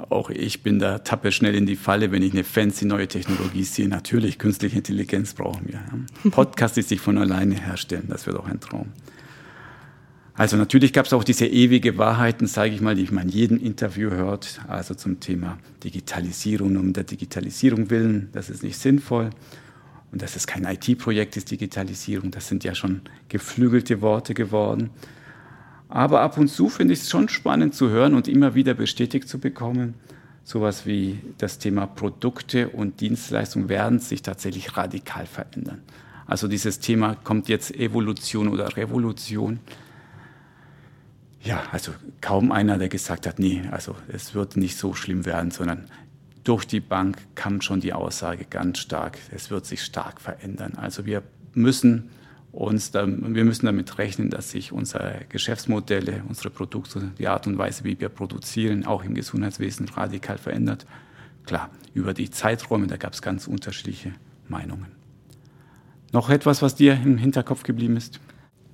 auch 0.09 0.31
ich 0.31 0.63
bin 0.63 0.79
da 0.79 0.99
tappe 0.99 1.31
schnell 1.33 1.55
in 1.55 1.67
die 1.67 1.77
Falle, 1.77 2.11
wenn 2.11 2.23
ich 2.23 2.33
eine 2.33 2.45
fancy 2.45 2.85
neue 2.85 3.07
Technologie 3.07 3.65
sehe. 3.65 3.89
Natürlich, 3.89 4.39
künstliche 4.39 4.79
Intelligenz 4.79 5.35
brauchen 5.35 5.69
wir. 5.69 5.81
Podcast, 6.31 6.77
die 6.77 6.83
sich 6.83 7.01
von 7.01 7.19
alleine 7.19 7.55
herstellen, 7.55 8.07
das 8.09 8.27
wird 8.27 8.37
auch 8.37 8.47
ein 8.47 8.61
Traum. 8.61 8.93
Also 10.41 10.57
natürlich 10.57 10.95
gab 10.95 11.05
es 11.05 11.13
auch 11.13 11.23
diese 11.23 11.45
ewige 11.45 11.99
Wahrheiten, 11.99 12.47
sage 12.47 12.73
ich 12.73 12.81
mal, 12.81 12.95
die 12.95 13.07
man 13.11 13.25
in 13.25 13.29
jedem 13.29 13.59
Interview 13.59 14.09
hört, 14.09 14.63
also 14.69 14.95
zum 14.95 15.21
Thema 15.21 15.59
Digitalisierung 15.85 16.79
um 16.79 16.95
der 16.95 17.05
Digitalisierung 17.05 17.91
willen, 17.91 18.31
das 18.33 18.49
ist 18.49 18.63
nicht 18.63 18.79
sinnvoll 18.79 19.29
und 20.11 20.23
dass 20.23 20.37
es 20.37 20.47
kein 20.47 20.65
IT-Projekt 20.65 21.37
ist, 21.37 21.51
Digitalisierung, 21.51 22.31
das 22.31 22.49
sind 22.49 22.65
ja 22.65 22.75
schon 22.75 23.03
geflügelte 23.29 24.01
Worte 24.01 24.33
geworden. 24.33 24.89
Aber 25.91 26.23
ab 26.23 26.39
und 26.39 26.49
zu 26.49 26.71
finde 26.71 26.95
ich 26.95 27.01
es 27.01 27.11
schon 27.11 27.29
spannend 27.29 27.75
zu 27.75 27.91
hören 27.91 28.15
und 28.15 28.27
immer 28.27 28.55
wieder 28.55 28.73
bestätigt 28.73 29.29
zu 29.29 29.41
bekommen, 29.41 29.93
sowas 30.43 30.87
wie 30.87 31.19
das 31.37 31.59
Thema 31.59 31.85
Produkte 31.85 32.71
und 32.71 33.03
Dienstleistungen 33.03 33.69
werden 33.69 33.99
sich 33.99 34.23
tatsächlich 34.23 34.75
radikal 34.75 35.27
verändern. 35.27 35.83
Also 36.27 36.49
dieses 36.49 36.81
Thema 36.81 37.15
kommt 37.15 37.51
jetzt 37.51 37.75
Evolution 37.75 38.49
oder 38.49 38.75
Revolution. 38.79 39.61
Ja, 41.43 41.63
also 41.73 41.93
kaum 42.21 42.53
einer, 42.53 42.77
der 42.77 42.89
gesagt 42.89 43.27
hat, 43.27 43.39
nee, 43.39 43.63
also 43.71 43.97
es 44.09 44.35
wird 44.35 44.57
nicht 44.57 44.77
so 44.77 44.95
schlimm 44.95 45.25
werden, 45.25 45.51
sondern 45.51 45.87
durch 46.45 46.67
die 46.67 46.81
Bank 46.81 47.19
kam 47.35 47.61
schon 47.61 47.81
die 47.81 47.93
Aussage 47.93 48.45
ganz 48.45 48.79
stark, 48.79 49.19
es 49.31 49.51
wird 49.51 49.67
sich 49.67 49.83
stark 49.83 50.21
verändern. 50.21 50.75
Also 50.77 51.07
wir 51.07 51.23
müssen 51.55 52.11
uns 52.53 52.91
da, 52.91 53.07
wir 53.07 53.45
müssen 53.45 53.67
damit 53.67 53.99
rechnen, 53.99 54.31
dass 54.31 54.51
sich 54.51 54.73
unsere 54.73 55.21
Geschäftsmodelle, 55.29 56.25
unsere 56.29 56.51
Produkte, 56.51 57.13
die 57.19 57.29
Art 57.29 57.47
und 57.47 57.59
Weise, 57.59 57.85
wie 57.85 57.99
wir 58.01 58.09
produzieren, 58.09 58.85
auch 58.85 59.05
im 59.05 59.15
Gesundheitswesen 59.15 59.89
radikal 59.89 60.37
verändert. 60.37 60.87
Klar, 61.47 61.71
über 61.95 62.13
die 62.13 62.31
Zeiträume, 62.31 62.87
da 62.87 62.97
gab 62.97 63.13
es 63.13 63.23
ganz 63.23 63.47
unterschiedliche 63.47 64.13
Meinungen. 64.49 64.89
Noch 66.13 66.29
etwas, 66.29 66.61
was 66.61 66.75
dir 66.75 66.95
im 66.95 67.19
Hinterkopf 67.19 67.63
geblieben 67.63 67.97
ist? 67.97 68.21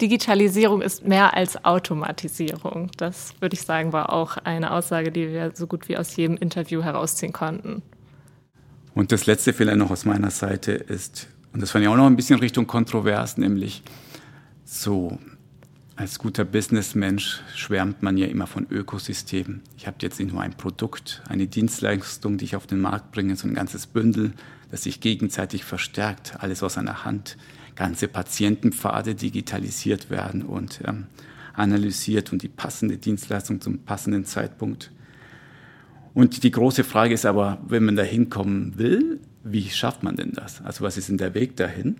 Digitalisierung 0.00 0.82
ist 0.82 1.06
mehr 1.06 1.34
als 1.34 1.64
Automatisierung. 1.64 2.90
Das 2.96 3.34
würde 3.40 3.54
ich 3.54 3.62
sagen, 3.62 3.92
war 3.92 4.12
auch 4.12 4.36
eine 4.36 4.72
Aussage, 4.72 5.10
die 5.10 5.28
wir 5.28 5.52
so 5.54 5.66
gut 5.66 5.88
wie 5.88 5.96
aus 5.96 6.14
jedem 6.16 6.36
Interview 6.36 6.82
herausziehen 6.82 7.32
konnten. 7.32 7.82
Und 8.94 9.12
das 9.12 9.26
letzte 9.26 9.52
vielleicht 9.52 9.78
noch 9.78 9.90
aus 9.90 10.04
meiner 10.04 10.30
Seite 10.30 10.72
ist, 10.72 11.28
und 11.52 11.62
das 11.62 11.70
fand 11.70 11.84
ich 11.84 11.88
auch 11.88 11.96
noch 11.96 12.06
ein 12.06 12.16
bisschen 12.16 12.38
Richtung 12.38 12.66
kontrovers, 12.66 13.38
nämlich 13.38 13.82
so 14.64 15.18
als 15.96 16.18
guter 16.18 16.44
Businessmensch 16.44 17.40
schwärmt 17.54 18.02
man 18.02 18.18
ja 18.18 18.26
immer 18.26 18.46
von 18.46 18.66
Ökosystemen. 18.70 19.62
Ich 19.78 19.86
habe 19.86 19.96
jetzt 20.02 20.20
nicht 20.20 20.30
nur 20.30 20.42
ein 20.42 20.52
Produkt, 20.52 21.22
eine 21.26 21.46
Dienstleistung, 21.46 22.36
die 22.36 22.44
ich 22.44 22.56
auf 22.56 22.66
den 22.66 22.80
Markt 22.80 23.12
bringe, 23.12 23.34
so 23.36 23.48
ein 23.48 23.54
ganzes 23.54 23.86
Bündel, 23.86 24.32
das 24.70 24.82
sich 24.82 25.00
gegenseitig 25.00 25.64
verstärkt, 25.64 26.34
alles 26.40 26.62
aus 26.62 26.76
einer 26.76 27.04
Hand. 27.04 27.38
Ganze 27.76 28.08
Patientenpfade 28.08 29.14
digitalisiert 29.14 30.10
werden 30.10 30.42
und 30.42 30.80
ähm, 30.86 31.06
analysiert 31.52 32.32
und 32.32 32.42
die 32.42 32.48
passende 32.48 32.96
Dienstleistung 32.96 33.60
zum 33.60 33.78
passenden 33.78 34.24
Zeitpunkt. 34.24 34.90
Und 36.14 36.42
die 36.42 36.50
große 36.50 36.82
Frage 36.82 37.14
ist 37.14 37.26
aber, 37.26 37.58
wenn 37.68 37.84
man 37.84 37.96
da 37.96 38.02
hinkommen 38.02 38.78
will, 38.78 39.20
wie 39.44 39.68
schafft 39.68 40.02
man 40.02 40.16
denn 40.16 40.32
das? 40.32 40.62
Also 40.62 40.82
was 40.84 40.96
ist 40.96 41.08
denn 41.08 41.18
der 41.18 41.34
Weg 41.34 41.56
dahin? 41.56 41.96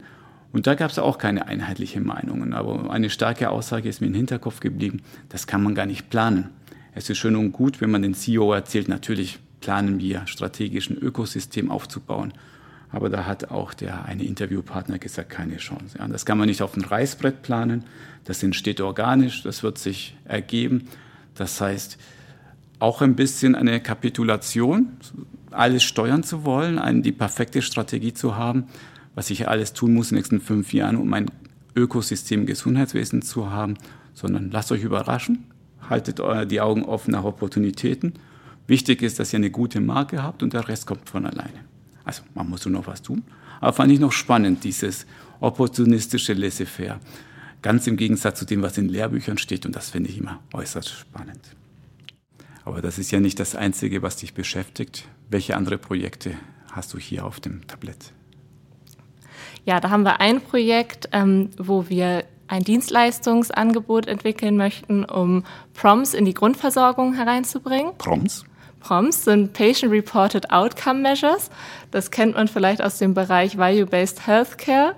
Und 0.53 0.67
da 0.67 0.75
gab 0.75 0.91
es 0.91 0.99
auch 0.99 1.19
keine 1.19 1.47
einheitlichen 1.47 2.05
Meinungen. 2.05 2.55
Aber 2.55 2.91
eine 2.91 3.11
starke 3.11 3.51
Aussage 3.51 3.89
ist 3.89 4.01
mir 4.01 4.07
im 4.07 4.15
Hinterkopf 4.15 4.61
geblieben, 4.61 5.03
das 5.29 5.47
kann 5.47 5.63
man 5.63 5.75
gar 5.75 5.87
nicht 5.87 6.09
planen. 6.09 6.49
Es 6.95 7.11
ist 7.11 7.19
schön 7.19 7.37
und 7.37 7.53
gut, 7.53 7.83
wenn 7.83 7.91
man 7.91 8.01
den 8.01 8.15
CEO 8.15 8.55
erzählt, 8.55 8.89
natürlich 8.89 9.39
planen 9.61 10.01
wir, 10.01 10.27
strategisch 10.27 10.89
ein 10.89 10.97
Ökosystem 10.97 11.71
aufzubauen. 11.71 12.33
Aber 12.97 13.11
da 13.11 13.27
hat 13.27 13.51
auch 13.51 13.75
der 13.75 14.07
eine 14.07 14.25
Interviewpartner 14.25 14.99
gesagt, 14.99 15.29
keine 15.29 15.59
Chance. 15.59 15.99
Ja, 15.99 16.09
das 16.09 16.25
kann 16.25 16.39
man 16.39 16.49
nicht 16.49 16.63
auf 16.63 16.73
dem 16.73 16.83
Reißbrett 16.83 17.43
planen. 17.43 17.85
Das 18.25 18.43
entsteht 18.43 18.81
organisch, 18.81 19.43
das 19.43 19.63
wird 19.63 19.77
sich 19.77 20.17
ergeben. 20.25 20.89
Das 21.35 21.61
heißt, 21.61 21.99
auch 22.79 23.03
ein 23.03 23.15
bisschen 23.15 23.55
eine 23.55 23.81
Kapitulation, 23.81 24.97
alles 25.51 25.85
steuern 25.85 26.23
zu 26.23 26.47
wollen, 26.47 26.79
eine, 26.79 27.03
die 27.03 27.13
perfekte 27.13 27.61
Strategie 27.61 28.15
zu 28.15 28.37
haben, 28.37 28.65
was 29.15 29.29
ich 29.29 29.47
alles 29.47 29.75
tun 29.75 29.93
muss 29.93 30.11
in 30.11 30.15
den 30.15 30.21
nächsten 30.21 30.41
fünf 30.41 30.73
Jahren, 30.73 30.97
um 30.97 31.13
ein 31.13 31.27
Ökosystem 31.77 32.47
Gesundheitswesen 32.47 33.21
zu 33.21 33.51
haben, 33.51 33.75
sondern 34.15 34.51
lasst 34.51 34.73
euch 34.73 34.85
überraschen, 34.85 35.45
haltet 35.91 36.23
die 36.51 36.63
Augen 36.63 36.83
offen 36.83 37.11
nach 37.11 37.25
Opportunitäten. 37.25 38.15
Wichtig 38.67 39.03
ist, 39.03 39.19
dass 39.19 39.35
ihr 39.35 39.37
eine 39.37 39.51
gute 39.51 39.83
Marke 39.83 40.23
habt 40.23 40.43
und 40.43 40.55
der 40.55 40.67
Rest 40.67 40.87
kommt 40.87 41.11
von 41.11 41.27
alleine. 41.27 41.66
Also 42.07 42.23
man 42.35 42.49
muss 42.49 42.65
nur 42.65 42.73
noch 42.73 42.87
was 42.87 43.03
tun. 43.03 43.25
Aber 43.61 43.75
fand 43.75 43.93
ich 43.93 44.01
noch 44.01 44.13
spannend, 44.13 44.65
dieses 44.65 45.07
opportunistische 45.41 46.33
Laissez-faire. 46.33 47.01
Ganz 47.61 47.87
im 47.87 47.97
Gegensatz 47.97 48.39
zu 48.39 48.47
dem, 48.47 48.63
was 48.63 48.79
in 48.79 48.89
Lehrbüchern 48.89 49.37
steht. 49.37 49.67
Und 49.67 49.77
das 49.77 49.91
finde 49.91 50.09
ich 50.09 50.19
immer 50.19 50.41
äußerst 50.55 50.89
spannend. 50.89 51.41
Aber 52.65 52.81
das 52.81 52.99
ist 52.99 53.11
ja 53.11 53.21
nicht 53.21 53.39
das 53.41 53.55
Einzige, 53.55 54.03
was 54.03 54.17
dich 54.17 54.35
beschäftigt. 54.35 55.09
Welche 55.29 55.57
andere 55.57 55.79
Projekte 55.79 56.33
hast 56.73 56.95
du 56.95 56.99
hier 56.99 57.27
auf 57.27 57.41
dem 57.41 57.67
Tablett? 57.67 58.13
Ja, 59.65 59.81
da 59.81 59.91
haben 59.91 60.05
wir 60.05 60.21
ein 60.21 60.41
Projekt, 60.41 61.09
ähm, 61.13 61.51
wo 61.59 61.89
wir 61.89 62.25
ein 62.47 62.63
Dienstleistungsangebot 62.63 64.07
entwickeln 64.07 64.57
möchten, 64.57 65.05
um 65.05 65.43
PROMs 65.75 66.15
in 66.15 66.25
die 66.25 66.35
Grundversorgung 66.35 67.15
hereinzubringen. 67.15 67.99
PROMs? 67.99 68.45
PROMs 68.87 69.25
sind 69.25 69.53
Patient 69.53 69.93
Reported 69.93 70.53
Outcome 70.53 71.01
Measures. 71.01 71.51
Das 71.91 72.13
kennt 72.13 72.37
man 72.37 72.47
vielleicht 72.47 72.81
aus 72.81 72.99
dem 72.99 73.15
Bereich 73.15 73.59
Value-Based 73.59 74.29
Healthcare. 74.29 74.95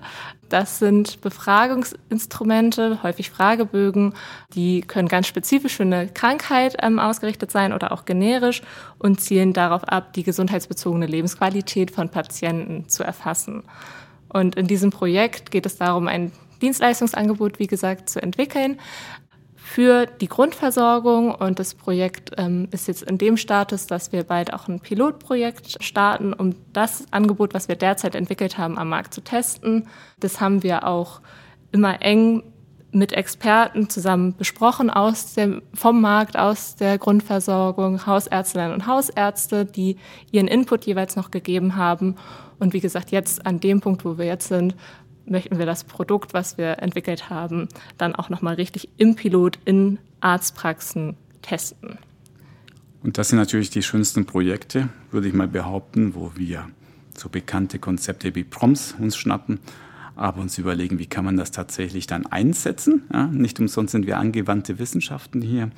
Das 0.51 0.79
sind 0.79 1.23
Befragungsinstrumente, 1.23 3.03
häufig 3.03 3.31
Fragebögen, 3.31 4.13
die 4.55 4.83
können 4.83 5.09
ganz 5.09 5.27
spezifisch 5.27 5.77
für 5.77 5.85
eine 5.85 6.09
Krankheit 6.09 6.77
ähm, 6.83 6.99
ausgerichtet 6.99 7.51
sein 7.51 7.73
oder 7.73 7.93
auch 7.93 8.05
generisch 8.05 8.61
und 8.99 9.23
zielen 9.23 9.55
darauf 9.55 9.85
ab, 9.85 10.13
die 10.13 10.23
gesundheitsbezogene 10.23 11.07
Lebensqualität 11.07 11.91
von 11.91 12.11
Patienten 12.11 12.91
zu 12.91 13.05
erfassen. 13.05 13.63
Und 14.29 14.57
in 14.57 14.67
diesem 14.67 14.91
Projekt 14.91 15.51
geht 15.51 15.65
es 15.65 15.77
darum, 15.77 16.09
ein 16.09 16.33
Dienstleistungsangebot, 16.61 17.59
wie 17.59 17.69
gesagt, 17.69 18.11
zu 18.11 18.21
entwickeln, 18.21 18.79
für 19.69 20.07
die 20.07 20.29
Grundversorgung. 20.29 21.35
Und 21.35 21.59
das 21.59 21.75
Projekt 21.75 22.33
ähm, 22.39 22.69
ist 22.71 22.89
jetzt 22.89 23.03
in 23.03 23.19
dem 23.19 23.37
Status, 23.37 23.87
dass 23.87 24.13
wir 24.13 24.25
bald 24.25 24.53
auch 24.55 24.67
ein 24.67 24.81
Pilotprojekt 24.81 25.83
starten, 25.85 26.33
um 26.33 26.55
das 26.73 27.05
Angebot, 27.11 27.53
was 27.53 27.69
wir 27.69 27.77
derzeit 27.77 28.15
entwickelt 28.15 28.57
haben, 28.57 28.79
am 28.79 28.89
Markt 28.89 29.13
zu 29.13 29.21
testen. 29.21 29.87
Das 30.21 30.41
haben 30.41 30.63
wir 30.63 30.87
auch 30.87 31.21
immer 31.71 32.01
eng 32.01 32.43
mit 32.93 33.13
Experten 33.13 33.91
zusammen 33.91 34.35
besprochen 34.35 34.89
aus 34.89 35.35
dem, 35.35 35.61
vom 35.75 36.01
Markt, 36.01 36.39
aus 36.39 36.77
der 36.77 36.97
Grundversorgung, 36.97 38.07
Hausärztinnen 38.07 38.73
und 38.73 38.87
Hausärzte, 38.87 39.67
die 39.67 39.99
ihren 40.33 40.49
Input 40.49 40.87
jeweils 40.87 41.15
noch 41.15 41.31
gegeben 41.31 41.77
haben. 41.77 42.17
Und 42.59 42.73
wie 42.73 42.81
gesagt, 42.81 43.11
jetzt 43.11 43.45
an 43.45 43.61
dem 43.61 43.83
Punkt, 43.83 44.07
wo 44.07 44.17
wir 44.17 44.25
jetzt 44.25 44.49
sind, 44.49 44.75
möchten 45.31 45.59
wir 45.59 45.67
das 45.67 45.85
Produkt, 45.85 46.35
was 46.35 46.59
wir 46.59 46.81
entwickelt 46.81 47.31
haben, 47.31 47.69
dann 47.97 48.15
auch 48.15 48.29
nochmal 48.29 48.55
richtig 48.55 48.89
im 48.97 49.15
Pilot 49.15 49.59
in 49.65 49.99
Arztpraxen 50.21 51.17
testen. 51.43 51.99
Und 53.03 53.19
das 53.19 53.29
sind 53.29 53.39
natürlich 53.39 53.71
die 53.71 53.83
schönsten 53.83 54.27
Projekte, 54.27 54.89
würde 55.11 55.29
ich 55.29 55.35
mal 55.35 55.49
behaupten, 55.49 56.15
wo 56.15 56.33
wir 56.35 56.69
so 57.17 57.29
bekannte 57.29 57.79
Konzepte 57.79 58.35
wie 58.35 58.45
Proms 58.45 58.95
uns 58.99 59.17
schnappen, 59.17 59.61
aber 60.17 60.41
uns 60.41 60.59
überlegen, 60.59 60.99
wie 60.99 61.07
kann 61.07 61.25
man 61.25 61.37
das 61.37 61.51
tatsächlich 61.51 62.07
dann 62.07 62.27
einsetzen. 62.27 63.03
Ja, 63.13 63.27
nicht 63.27 63.61
umsonst 63.61 63.93
sind 63.93 64.07
wir 64.07 64.19
angewandte 64.19 64.79
Wissenschaften 64.79 65.43
hier. 65.43 65.71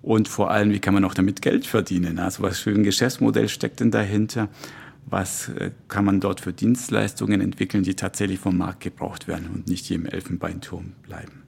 Und 0.00 0.28
vor 0.28 0.50
allem, 0.50 0.70
wie 0.70 0.80
kann 0.80 0.94
man 0.94 1.04
auch 1.04 1.14
damit 1.14 1.42
Geld 1.42 1.66
verdienen? 1.66 2.18
Also 2.18 2.42
was 2.42 2.58
für 2.58 2.70
ein 2.70 2.84
Geschäftsmodell 2.84 3.48
steckt 3.48 3.80
denn 3.80 3.90
dahinter? 3.90 4.48
Was 5.06 5.48
äh, 5.50 5.70
kann 5.88 6.04
man 6.04 6.20
dort 6.20 6.40
für 6.40 6.52
Dienstleistungen 6.52 7.40
entwickeln, 7.40 7.82
die 7.82 7.94
tatsächlich 7.94 8.38
vom 8.38 8.56
Markt 8.56 8.80
gebraucht 8.80 9.28
werden 9.28 9.48
und 9.52 9.68
nicht 9.68 9.86
hier 9.86 9.96
im 9.96 10.06
Elfenbeinturm 10.06 10.92
bleiben. 11.02 11.44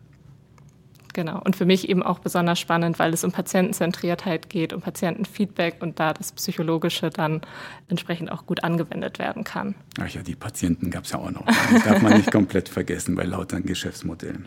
Genau. 1.17 1.41
Und 1.43 1.57
für 1.57 1.65
mich 1.65 1.89
eben 1.89 2.03
auch 2.03 2.19
besonders 2.19 2.61
spannend, 2.61 2.99
weil 2.99 3.15
es 3.15 3.25
um 3.25 3.33
Patientenzentriertheit 3.33 4.51
geht, 4.51 4.75
um 4.75 4.83
Patientenfeedback 4.83 5.77
und 5.81 5.99
da 5.99 6.13
das 6.13 6.33
Psychologische 6.33 7.09
dann 7.09 7.41
entsprechend 7.89 8.31
auch 8.31 8.45
gut 8.45 8.63
angewendet 8.63 9.19
werden 9.19 9.43
kann. 9.43 9.75
Ach 9.99 10.09
ja, 10.09 10.23
die 10.23 10.35
Patienten 10.35 10.91
gab 10.91 11.05
es 11.05 11.13
ja 11.13 11.19
auch 11.19 11.31
noch. 11.31 11.47
Das 11.73 11.85
darf 11.85 12.03
man 12.03 12.19
nicht 12.19 12.31
komplett 12.31 12.69
vergessen 12.69 13.15
bei 13.15 13.25
lauter 13.25 13.63
Geschäftsmodellen. 13.63 14.47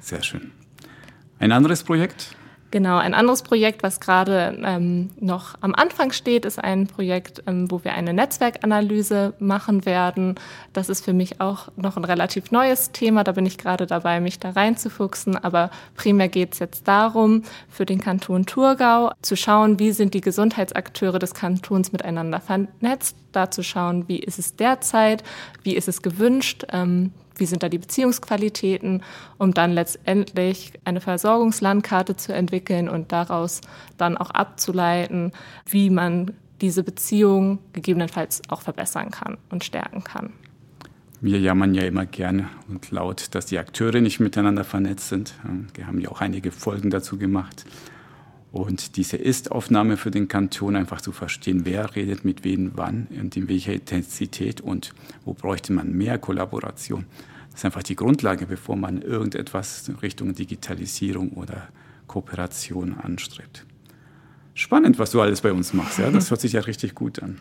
Sehr 0.00 0.22
schön. 0.22 0.52
Ein 1.40 1.50
anderes 1.50 1.82
Projekt? 1.82 2.36
Genau, 2.72 2.98
ein 2.98 3.14
anderes 3.14 3.42
Projekt, 3.42 3.84
was 3.84 4.00
gerade 4.00 4.60
ähm, 4.64 5.10
noch 5.20 5.54
am 5.60 5.74
Anfang 5.74 6.10
steht, 6.10 6.44
ist 6.44 6.58
ein 6.58 6.88
Projekt, 6.88 7.42
ähm, 7.46 7.70
wo 7.70 7.84
wir 7.84 7.92
eine 7.92 8.12
Netzwerkanalyse 8.12 9.34
machen 9.38 9.86
werden. 9.86 10.34
Das 10.72 10.88
ist 10.88 11.04
für 11.04 11.12
mich 11.12 11.40
auch 11.40 11.68
noch 11.76 11.96
ein 11.96 12.04
relativ 12.04 12.50
neues 12.50 12.90
Thema. 12.90 13.22
Da 13.22 13.32
bin 13.32 13.46
ich 13.46 13.56
gerade 13.56 13.86
dabei, 13.86 14.20
mich 14.20 14.40
da 14.40 14.50
reinzufuchsen. 14.50 15.36
Aber 15.36 15.70
primär 15.94 16.28
geht 16.28 16.54
es 16.54 16.58
jetzt 16.58 16.88
darum, 16.88 17.42
für 17.68 17.86
den 17.86 18.00
Kanton 18.00 18.46
Thurgau 18.46 19.12
zu 19.22 19.36
schauen, 19.36 19.78
wie 19.78 19.92
sind 19.92 20.12
die 20.14 20.20
Gesundheitsakteure 20.20 21.20
des 21.20 21.34
Kantons 21.34 21.92
miteinander 21.92 22.40
vernetzt. 22.40 23.16
Da 23.30 23.50
zu 23.50 23.62
schauen, 23.62 24.08
wie 24.08 24.18
ist 24.18 24.38
es 24.38 24.56
derzeit, 24.56 25.22
wie 25.62 25.76
ist 25.76 25.88
es 25.88 26.02
gewünscht. 26.02 26.64
Ähm, 26.72 27.12
wie 27.36 27.46
sind 27.46 27.62
da 27.62 27.68
die 27.68 27.78
Beziehungsqualitäten, 27.78 29.02
um 29.38 29.54
dann 29.54 29.72
letztendlich 29.72 30.72
eine 30.84 31.00
Versorgungslandkarte 31.00 32.16
zu 32.16 32.32
entwickeln 32.32 32.88
und 32.88 33.12
daraus 33.12 33.60
dann 33.96 34.16
auch 34.16 34.30
abzuleiten, 34.30 35.32
wie 35.66 35.90
man 35.90 36.32
diese 36.60 36.82
Beziehung 36.82 37.58
gegebenenfalls 37.72 38.42
auch 38.48 38.62
verbessern 38.62 39.10
kann 39.10 39.36
und 39.50 39.64
stärken 39.64 40.04
kann. 40.04 40.32
Wir 41.20 41.40
jammern 41.40 41.74
ja 41.74 41.82
immer 41.82 42.04
gerne 42.04 42.48
und 42.68 42.90
laut, 42.90 43.34
dass 43.34 43.46
die 43.46 43.58
Akteure 43.58 44.00
nicht 44.00 44.20
miteinander 44.20 44.64
vernetzt 44.64 45.08
sind. 45.08 45.34
Wir 45.74 45.86
haben 45.86 45.98
ja 45.98 46.10
auch 46.10 46.20
einige 46.20 46.52
Folgen 46.52 46.90
dazu 46.90 47.16
gemacht. 47.16 47.64
Und 48.56 48.96
diese 48.96 49.18
Ist-Aufnahme 49.18 49.98
für 49.98 50.10
den 50.10 50.28
Kanton 50.28 50.76
einfach 50.76 51.02
zu 51.02 51.12
verstehen, 51.12 51.66
wer 51.66 51.94
redet 51.94 52.24
mit 52.24 52.42
wem 52.42 52.72
wann 52.74 53.06
und 53.10 53.36
in 53.36 53.50
welcher 53.50 53.74
Intensität 53.74 54.62
und 54.62 54.94
wo 55.26 55.34
bräuchte 55.34 55.74
man 55.74 55.92
mehr 55.92 56.16
Kollaboration. 56.16 57.04
Das 57.50 57.60
ist 57.60 57.64
einfach 57.66 57.82
die 57.82 57.96
Grundlage, 57.96 58.46
bevor 58.46 58.74
man 58.76 59.02
irgendetwas 59.02 59.90
Richtung 60.00 60.34
Digitalisierung 60.34 61.32
oder 61.32 61.68
Kooperation 62.06 62.94
anstrebt. 62.94 63.66
Spannend, 64.54 64.98
was 64.98 65.10
du 65.10 65.20
alles 65.20 65.42
bei 65.42 65.52
uns 65.52 65.74
machst. 65.74 65.98
Ja? 65.98 66.10
Das 66.10 66.30
hört 66.30 66.40
sich 66.40 66.54
ja 66.54 66.62
richtig 66.62 66.94
gut 66.94 67.22
an. 67.22 67.36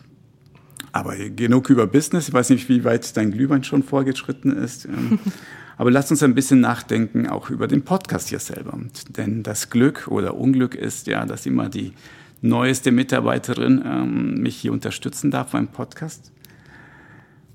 Aber 0.92 1.16
genug 1.16 1.70
über 1.70 1.88
Business. 1.88 2.28
Ich 2.28 2.34
weiß 2.34 2.50
nicht, 2.50 2.68
wie 2.68 2.84
weit 2.84 3.16
dein 3.16 3.32
Glühwein 3.32 3.64
schon 3.64 3.84
vorgeschritten 3.84 4.52
ist. 4.52 4.86
Aber 5.78 5.92
lasst 5.92 6.12
uns 6.12 6.24
ein 6.24 6.36
bisschen 6.36 6.62
nachdenken 6.62 7.28
auch 7.28 7.50
über 7.50 7.68
den 7.68 7.84
Podcast 7.84 8.30
hier 8.30 8.40
selber. 8.40 8.78
Denn 9.10 9.44
das 9.44 9.70
Glück 9.70 10.08
oder 10.08 10.36
Unglück 10.36 10.76
ist 10.76 11.08
ja, 11.08 11.26
dass 11.26 11.46
immer 11.46 11.70
die 11.70 11.94
neueste 12.42 12.92
Mitarbeiterin 12.92 13.84
ähm, 13.86 14.42
mich 14.42 14.56
hier 14.56 14.72
unterstützen 14.72 15.32
darf 15.32 15.52
beim 15.52 15.68
Podcast. 15.68 16.32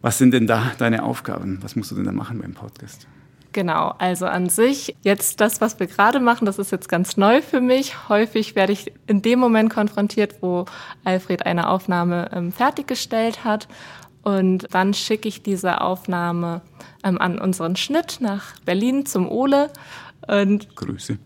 Was 0.02 0.18
sind 0.18 0.32
denn 0.32 0.46
da 0.46 0.72
deine 0.78 1.02
Aufgaben? 1.02 1.58
Was 1.62 1.76
musst 1.76 1.90
du 1.90 1.94
denn 1.94 2.04
da 2.04 2.12
machen 2.12 2.40
beim 2.40 2.54
Podcast? 2.54 3.06
Genau, 3.52 3.94
also 3.98 4.26
an 4.26 4.48
sich, 4.48 4.94
jetzt 5.02 5.40
das, 5.40 5.60
was 5.60 5.80
wir 5.80 5.88
gerade 5.88 6.20
machen, 6.20 6.44
das 6.44 6.60
ist 6.60 6.70
jetzt 6.70 6.88
ganz 6.88 7.16
neu 7.16 7.42
für 7.42 7.60
mich. 7.60 8.08
Häufig 8.08 8.54
werde 8.54 8.72
ich 8.72 8.92
in 9.08 9.22
dem 9.22 9.40
Moment 9.40 9.70
konfrontiert, 9.70 10.36
wo 10.40 10.66
Alfred 11.02 11.46
eine 11.46 11.68
Aufnahme 11.68 12.30
ähm, 12.32 12.52
fertiggestellt 12.52 13.42
hat. 13.42 13.66
Und 14.22 14.66
dann 14.70 14.94
schicke 14.94 15.28
ich 15.28 15.42
diese 15.42 15.80
Aufnahme 15.80 16.60
ähm, 17.02 17.18
an 17.20 17.38
unseren 17.38 17.76
Schnitt 17.76 18.18
nach 18.20 18.58
Berlin 18.60 19.06
zum 19.06 19.28
Ole. 19.28 19.70
Und 20.26 20.76
Grüße. 20.76 21.18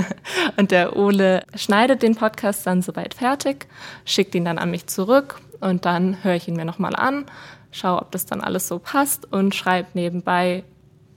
und 0.56 0.70
der 0.70 0.96
Ole 0.96 1.42
schneidet 1.56 2.02
den 2.02 2.14
Podcast 2.14 2.66
dann 2.66 2.82
soweit 2.82 3.14
fertig, 3.14 3.66
schickt 4.04 4.34
ihn 4.34 4.44
dann 4.44 4.58
an 4.58 4.70
mich 4.70 4.86
zurück 4.86 5.40
und 5.60 5.84
dann 5.84 6.22
höre 6.22 6.34
ich 6.34 6.46
ihn 6.46 6.54
mir 6.54 6.64
nochmal 6.64 6.94
an, 6.94 7.26
schaue, 7.72 8.00
ob 8.00 8.12
das 8.12 8.24
dann 8.24 8.40
alles 8.40 8.68
so 8.68 8.78
passt 8.78 9.30
und 9.32 9.54
schreibe 9.54 9.88
nebenbei 9.94 10.62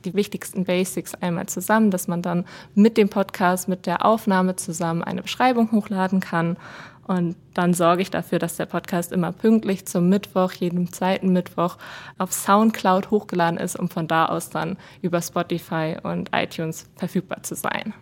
die 0.06 0.13
wichtigsten 0.13 0.63
Basics 0.65 1.13
einmal 1.15 1.48
zusammen, 1.48 1.92
dass 1.92 2.08
man 2.08 2.22
dann 2.22 2.46
mit 2.74 2.98
dem 2.98 3.10
Podcast, 3.10 3.68
mit 3.68 3.86
der 3.86 4.06
Aufnahme 4.06 4.56
zusammen 4.56 5.04
eine 5.04 5.22
Beschreibung 5.22 5.72
hochladen 5.72 6.22
kann 6.22 6.58
und 7.10 7.36
dann 7.56 7.74
sorge 7.74 8.04
ich 8.04 8.12
dafür, 8.12 8.38
dass 8.38 8.56
der 8.56 8.67
Podcast 8.67 9.12
immer 9.12 9.32
pünktlich 9.32 9.88
zum 9.88 10.10
Mittwoch, 10.10 10.52
jedem 10.52 10.93
zweiten 10.93 11.34
Mittwoch 11.34 11.80
auf 12.19 12.32
Soundcloud 12.32 13.10
hochgeladen 13.10 13.60
ist, 13.60 13.80
um 13.80 13.89
von 13.89 14.08
da 14.08 14.28
aus 14.28 14.52
dann 14.52 14.78
über 15.02 15.19
Spotify 15.19 15.98
und 16.04 16.30
iTunes 16.34 16.88
verfügbar 16.98 17.41
zu 17.41 17.56
sein. 17.56 17.95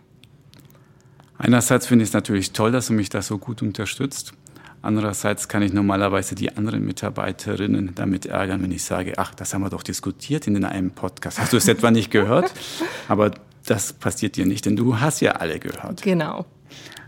Einerseits 1.38 1.86
finde 1.86 2.02
ich 2.02 2.10
es 2.10 2.12
natürlich 2.12 2.52
toll, 2.52 2.70
dass 2.70 2.88
du 2.88 2.92
mich 2.92 3.08
da 3.08 3.22
so 3.22 3.38
gut 3.38 3.62
unterstützt. 3.62 4.34
Andererseits 4.82 5.48
kann 5.48 5.62
ich 5.62 5.72
normalerweise 5.72 6.34
die 6.34 6.54
anderen 6.54 6.84
Mitarbeiterinnen 6.84 7.94
damit 7.94 8.26
ärgern, 8.26 8.62
wenn 8.62 8.72
ich 8.72 8.84
sage, 8.84 9.14
ach, 9.16 9.34
das 9.34 9.54
haben 9.54 9.62
wir 9.62 9.70
doch 9.70 9.82
diskutiert 9.82 10.46
in 10.46 10.62
einem 10.66 10.90
Podcast. 10.90 11.40
Hast 11.40 11.54
du 11.54 11.56
es 11.56 11.66
etwa 11.66 11.90
nicht 11.90 12.10
gehört? 12.10 12.52
Aber 13.08 13.30
das 13.64 13.94
passiert 13.94 14.36
dir 14.36 14.44
nicht, 14.44 14.66
denn 14.66 14.76
du 14.76 15.00
hast 15.00 15.22
ja 15.22 15.32
alle 15.32 15.58
gehört. 15.58 16.02
Genau. 16.02 16.44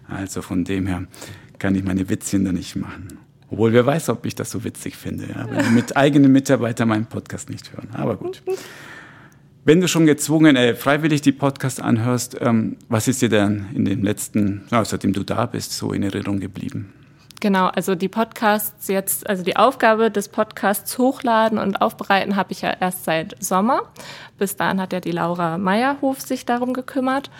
Also 0.08 0.40
von 0.40 0.64
dem 0.64 0.86
her 0.86 1.04
kann 1.60 1.76
ich 1.76 1.84
meine 1.84 2.08
Witzchen 2.08 2.44
da 2.44 2.50
nicht 2.50 2.74
machen. 2.74 3.18
Obwohl, 3.50 3.72
wer 3.72 3.86
weiß, 3.86 4.08
ob 4.08 4.26
ich 4.26 4.34
das 4.34 4.50
so 4.50 4.64
witzig 4.64 4.96
finde, 4.96 5.26
ja? 5.28 5.46
wenn 5.48 5.74
mit 5.74 5.96
eigenen 5.96 6.32
Mitarbeitern 6.32 6.88
meinen 6.88 7.06
Podcast 7.06 7.50
nicht 7.50 7.72
hören. 7.72 7.88
Aber 7.92 8.16
gut. 8.16 8.42
Wenn 9.64 9.80
du 9.80 9.88
schon 9.88 10.06
gezwungen, 10.06 10.56
äh, 10.56 10.74
freiwillig 10.74 11.20
die 11.20 11.32
Podcasts 11.32 11.80
anhörst, 11.80 12.36
ähm, 12.40 12.76
was 12.88 13.08
ist 13.08 13.22
dir 13.22 13.28
denn 13.28 13.66
in 13.74 13.84
den 13.84 14.02
letzten, 14.02 14.62
ja, 14.70 14.84
seitdem 14.84 15.12
du 15.12 15.22
da 15.22 15.46
bist, 15.46 15.72
so 15.72 15.92
in 15.92 16.02
Erinnerung 16.02 16.40
geblieben? 16.40 16.92
Genau, 17.40 17.68
also 17.68 17.94
die 17.94 18.08
Podcasts 18.08 18.88
jetzt, 18.88 19.28
also 19.28 19.42
die 19.42 19.56
Aufgabe 19.56 20.10
des 20.10 20.28
Podcasts 20.28 20.98
hochladen 20.98 21.58
und 21.58 21.80
aufbereiten 21.80 22.36
habe 22.36 22.52
ich 22.52 22.60
ja 22.60 22.70
erst 22.78 23.04
seit 23.04 23.42
Sommer. 23.42 23.82
Bis 24.38 24.56
dahin 24.56 24.80
hat 24.80 24.92
ja 24.92 25.00
die 25.00 25.10
Laura 25.10 25.56
Meyerhof 25.56 26.20
sich 26.20 26.44
darum 26.44 26.74
gekümmert. 26.74 27.30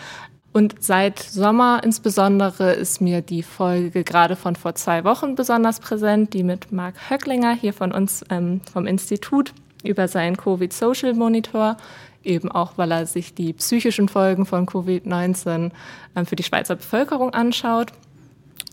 Und 0.53 0.75
seit 0.79 1.19
Sommer 1.19 1.81
insbesondere 1.83 2.73
ist 2.73 2.99
mir 2.99 3.21
die 3.21 3.43
Folge 3.43 4.03
gerade 4.03 4.35
von 4.35 4.55
vor 4.55 4.75
zwei 4.75 5.03
Wochen 5.05 5.35
besonders 5.35 5.79
präsent, 5.79 6.33
die 6.33 6.43
mit 6.43 6.71
Marc 6.71 7.09
Höcklinger 7.09 7.53
hier 7.53 7.73
von 7.73 7.93
uns 7.93 8.25
ähm, 8.29 8.59
vom 8.71 8.85
Institut 8.85 9.53
über 9.83 10.07
seinen 10.07 10.35
Covid-Social 10.35 11.13
Monitor, 11.13 11.77
eben 12.23 12.51
auch 12.51 12.73
weil 12.77 12.91
er 12.91 13.05
sich 13.05 13.33
die 13.33 13.53
psychischen 13.53 14.09
Folgen 14.09 14.45
von 14.45 14.65
Covid-19 14.67 15.71
ähm, 16.15 16.25
für 16.25 16.35
die 16.35 16.43
Schweizer 16.43 16.75
Bevölkerung 16.75 17.33
anschaut. 17.33 17.93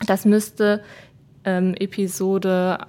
Das 0.07 0.25
müsste 0.25 0.83
ähm, 1.45 1.75
Episode 1.75 2.87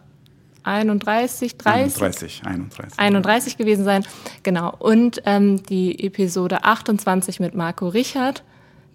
31, 0.63 1.58
30, 1.58 2.02
31, 2.02 2.41
31. 2.45 2.99
31 2.99 3.58
gewesen 3.58 3.86
sein. 3.86 4.06
Genau. 4.43 4.75
Und 4.78 5.21
ähm, 5.25 5.63
die 5.63 6.06
Episode 6.06 6.63
28 6.63 7.39
mit 7.39 7.56
Marco 7.56 7.88
Richard, 7.88 8.43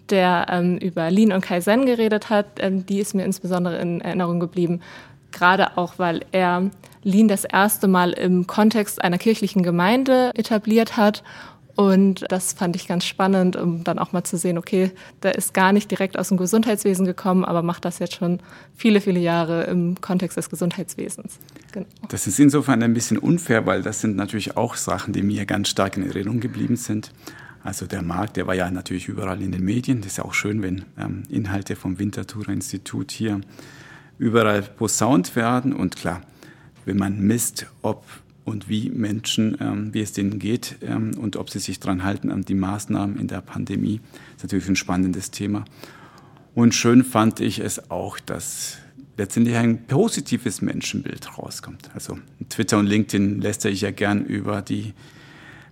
der 0.09 0.47
ähm, 0.49 0.77
über 0.77 1.09
Lean 1.09 1.31
und 1.31 1.41
Kaizen 1.41 1.85
geredet 1.85 2.29
hat, 2.29 2.45
ähm, 2.59 2.85
die 2.85 2.99
ist 2.99 3.13
mir 3.15 3.25
insbesondere 3.25 3.77
in 3.77 4.01
Erinnerung 4.01 4.39
geblieben. 4.39 4.81
Gerade 5.31 5.77
auch, 5.77 5.95
weil 5.97 6.25
er 6.31 6.69
Lean 7.03 7.27
das 7.27 7.43
erste 7.45 7.87
Mal 7.87 8.13
im 8.13 8.47
Kontext 8.47 9.03
einer 9.03 9.17
kirchlichen 9.17 9.63
Gemeinde 9.63 10.31
etabliert 10.35 10.97
hat 10.97 11.23
und 11.75 12.23
das 12.29 12.53
fand 12.53 12.75
ich 12.77 12.87
ganz 12.87 13.05
spannend, 13.05 13.57
um 13.57 13.83
dann 13.83 13.99
auch 13.99 14.13
mal 14.13 14.23
zu 14.23 14.37
sehen, 14.37 14.57
okay, 14.57 14.91
der 15.23 15.35
ist 15.35 15.53
gar 15.53 15.73
nicht 15.73 15.91
direkt 15.91 16.17
aus 16.17 16.29
dem 16.29 16.37
Gesundheitswesen 16.37 17.05
gekommen, 17.05 17.43
aber 17.43 17.61
macht 17.63 17.83
das 17.83 17.99
jetzt 17.99 18.15
schon 18.15 18.39
viele, 18.75 19.01
viele 19.01 19.19
Jahre 19.19 19.65
im 19.65 19.99
Kontext 19.99 20.37
des 20.37 20.49
Gesundheitswesens. 20.49 21.37
Genau. 21.73 21.85
Das 22.07 22.27
ist 22.27 22.39
insofern 22.39 22.81
ein 22.81 22.93
bisschen 22.93 23.17
unfair, 23.17 23.65
weil 23.65 23.81
das 23.81 23.99
sind 23.99 24.15
natürlich 24.15 24.55
auch 24.55 24.75
Sachen, 24.75 25.13
die 25.13 25.21
mir 25.21 25.45
ganz 25.45 25.67
stark 25.67 25.97
in 25.97 26.07
Erinnerung 26.07 26.39
geblieben 26.39 26.77
sind. 26.77 27.11
Also 27.65 27.87
der 27.87 28.03
Markt, 28.03 28.37
der 28.37 28.45
war 28.45 28.53
ja 28.53 28.69
natürlich 28.69 29.07
überall 29.07 29.41
in 29.41 29.51
den 29.51 29.65
Medien. 29.65 30.01
Das 30.01 30.11
ist 30.11 30.17
ja 30.17 30.25
auch 30.25 30.35
schön, 30.35 30.61
wenn 30.61 30.85
ähm, 30.99 31.23
Inhalte 31.29 31.75
vom 31.75 31.97
Winterthur 31.97 32.47
Institut 32.49 33.11
hier 33.11 33.41
überall 34.19 34.61
posaunt 34.61 35.35
werden. 35.35 35.73
Und 35.73 35.95
klar, 35.95 36.21
wenn 36.85 36.97
man 36.97 37.19
misst, 37.21 37.65
ob 37.81 38.05
und 38.43 38.69
wie 38.69 38.91
Menschen, 38.91 39.57
ähm, 39.59 39.91
wie 39.95 40.01
es 40.01 40.13
denen 40.13 40.37
geht 40.37 40.75
ähm, 40.83 41.17
und 41.17 41.37
ob 41.37 41.49
sie 41.49 41.57
sich 41.57 41.79
daran 41.79 42.03
halten 42.03 42.29
an 42.29 42.43
die 42.43 42.53
Maßnahmen 42.53 43.17
in 43.17 43.27
der 43.27 43.41
Pandemie. 43.41 43.99
Ist 44.35 44.43
natürlich 44.43 44.69
ein 44.69 44.75
spannendes 44.75 45.31
Thema. 45.31 45.65
Und 46.53 46.75
schön 46.75 47.03
fand 47.03 47.39
ich 47.39 47.57
es 47.57 47.89
auch, 47.89 48.19
dass 48.19 48.77
letztendlich 49.17 49.55
ein 49.55 49.87
positives 49.87 50.61
Menschenbild 50.61 51.35
rauskommt. 51.39 51.89
Also 51.95 52.19
Twitter 52.47 52.77
und 52.77 52.85
LinkedIn 52.85 53.41
lässt 53.41 53.65
ich 53.65 53.81
ja 53.81 53.89
gern 53.89 54.23
über 54.23 54.61
die 54.61 54.93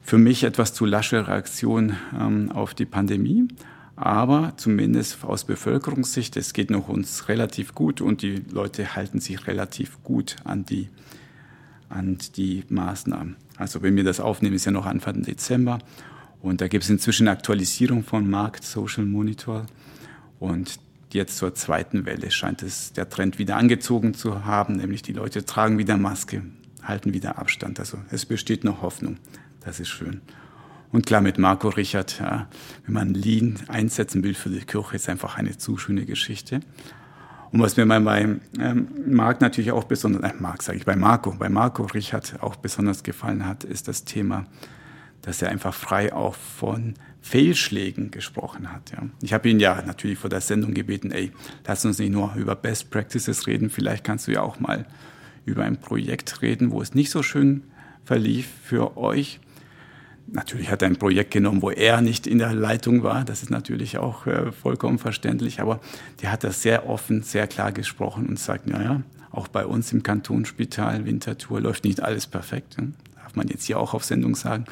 für 0.03 0.17
mich 0.17 0.43
etwas 0.43 0.73
zu 0.73 0.85
lasche 0.85 1.27
Reaktion 1.27 1.95
ähm, 2.19 2.51
auf 2.51 2.73
die 2.73 2.85
Pandemie. 2.85 3.47
Aber 3.95 4.53
zumindest 4.57 5.23
aus 5.23 5.45
Bevölkerungssicht, 5.45 6.35
es 6.35 6.53
geht 6.53 6.71
noch 6.71 6.89
uns 6.89 7.29
relativ 7.29 7.75
gut 7.75 8.01
und 8.01 8.21
die 8.21 8.43
Leute 8.51 8.95
halten 8.95 9.19
sich 9.19 9.47
relativ 9.47 10.03
gut 10.03 10.35
an 10.43 10.65
die 10.65 10.89
an 11.89 12.17
die 12.35 12.63
Maßnahmen. 12.69 13.35
Also 13.57 13.83
wenn 13.83 13.95
wir 13.95 14.03
das 14.03 14.19
aufnehmen, 14.19 14.55
ist 14.55 14.65
ja 14.65 14.71
noch 14.71 14.87
Anfang 14.87 15.21
Dezember. 15.21 15.79
Und 16.41 16.59
da 16.59 16.67
gibt 16.67 16.83
es 16.83 16.89
inzwischen 16.89 17.27
Aktualisierung 17.27 18.03
von 18.03 18.29
Markt 18.29 18.63
Social 18.63 19.05
Monitor. 19.05 19.67
Und 20.39 20.79
jetzt 21.11 21.37
zur 21.37 21.53
zweiten 21.53 22.05
Welle 22.05 22.31
scheint 22.31 22.63
es 22.63 22.93
der 22.93 23.09
Trend 23.09 23.37
wieder 23.37 23.55
angezogen 23.57 24.13
zu 24.13 24.43
haben, 24.43 24.77
nämlich 24.77 25.03
die 25.03 25.13
Leute 25.13 25.45
tragen 25.45 25.77
wieder 25.77 25.97
Maske, 25.97 26.41
halten 26.81 27.13
wieder 27.13 27.37
Abstand. 27.37 27.79
Also 27.79 27.99
es 28.09 28.25
besteht 28.25 28.63
noch 28.63 28.81
Hoffnung. 28.81 29.17
Das 29.65 29.79
ist 29.79 29.89
schön. 29.89 30.21
Und 30.91 31.05
klar, 31.07 31.21
mit 31.21 31.39
Marco 31.39 31.69
Richard, 31.69 32.19
ja, 32.19 32.47
wenn 32.85 32.93
man 32.93 33.13
Lean 33.13 33.59
einsetzen 33.67 34.23
will 34.23 34.35
für 34.35 34.49
die 34.49 34.59
Kirche, 34.59 34.95
ist 34.95 35.09
einfach 35.09 35.37
eine 35.37 35.57
zu 35.57 35.77
schöne 35.77 36.05
Geschichte. 36.05 36.59
Und 37.51 37.61
was 37.61 37.77
mir 37.77 37.85
bei 37.85 38.39
ähm, 38.59 38.87
Marc 39.07 39.41
natürlich 39.41 39.71
auch 39.71 39.83
besonders, 39.83 40.31
äh, 40.31 40.35
Marc 40.39 40.63
sage 40.63 40.77
ich, 40.77 40.85
bei 40.85 40.95
Marco, 40.95 41.31
bei 41.31 41.49
Marco 41.49 41.83
Richard 41.83 42.41
auch 42.41 42.55
besonders 42.55 43.03
gefallen 43.03 43.45
hat, 43.45 43.63
ist 43.63 43.87
das 43.87 44.05
Thema, 44.05 44.45
dass 45.21 45.41
er 45.41 45.49
einfach 45.49 45.73
frei 45.73 46.13
auch 46.13 46.35
von 46.35 46.95
Fehlschlägen 47.21 48.11
gesprochen 48.11 48.71
hat. 48.71 48.91
Ja. 48.91 49.07
Ich 49.21 49.33
habe 49.33 49.49
ihn 49.49 49.59
ja 49.59 49.81
natürlich 49.81 50.19
vor 50.19 50.29
der 50.29 50.41
Sendung 50.41 50.73
gebeten, 50.73 51.11
ey, 51.11 51.31
lass 51.65 51.85
uns 51.85 51.99
nicht 51.99 52.11
nur 52.11 52.33
über 52.35 52.55
Best 52.55 52.91
Practices 52.91 53.47
reden, 53.47 53.69
vielleicht 53.69 54.03
kannst 54.03 54.27
du 54.27 54.31
ja 54.31 54.41
auch 54.41 54.59
mal 54.59 54.85
über 55.45 55.63
ein 55.63 55.77
Projekt 55.77 56.41
reden, 56.41 56.71
wo 56.71 56.81
es 56.81 56.93
nicht 56.93 57.11
so 57.11 57.23
schön 57.23 57.63
verlief 58.03 58.47
für 58.63 58.97
euch. 58.97 59.39
Natürlich 60.27 60.71
hat 60.71 60.81
er 60.81 60.87
ein 60.87 60.95
Projekt 60.95 61.31
genommen, 61.31 61.61
wo 61.61 61.69
er 61.69 62.01
nicht 62.01 62.27
in 62.27 62.39
der 62.39 62.53
Leitung 62.53 63.03
war. 63.03 63.25
Das 63.25 63.43
ist 63.43 63.49
natürlich 63.49 63.97
auch 63.97 64.25
äh, 64.25 64.51
vollkommen 64.51 64.97
verständlich. 64.97 65.59
Aber 65.59 65.79
der 66.21 66.31
hat 66.31 66.43
das 66.43 66.61
sehr 66.61 66.89
offen, 66.89 67.23
sehr 67.23 67.47
klar 67.47 67.71
gesprochen 67.71 68.27
und 68.27 68.39
sagt, 68.39 68.67
naja, 68.67 69.01
auch 69.31 69.47
bei 69.47 69.65
uns 69.65 69.91
im 69.91 70.03
Kantonsspital 70.03 71.05
Winterthur 71.05 71.59
läuft 71.59 71.83
nicht 71.83 72.01
alles 72.01 72.27
perfekt. 72.27 72.77
Darf 73.15 73.35
man 73.35 73.47
jetzt 73.47 73.65
hier 73.65 73.79
auch 73.79 73.93
auf 73.93 74.03
Sendung 74.03 74.35
sagen. 74.35 74.65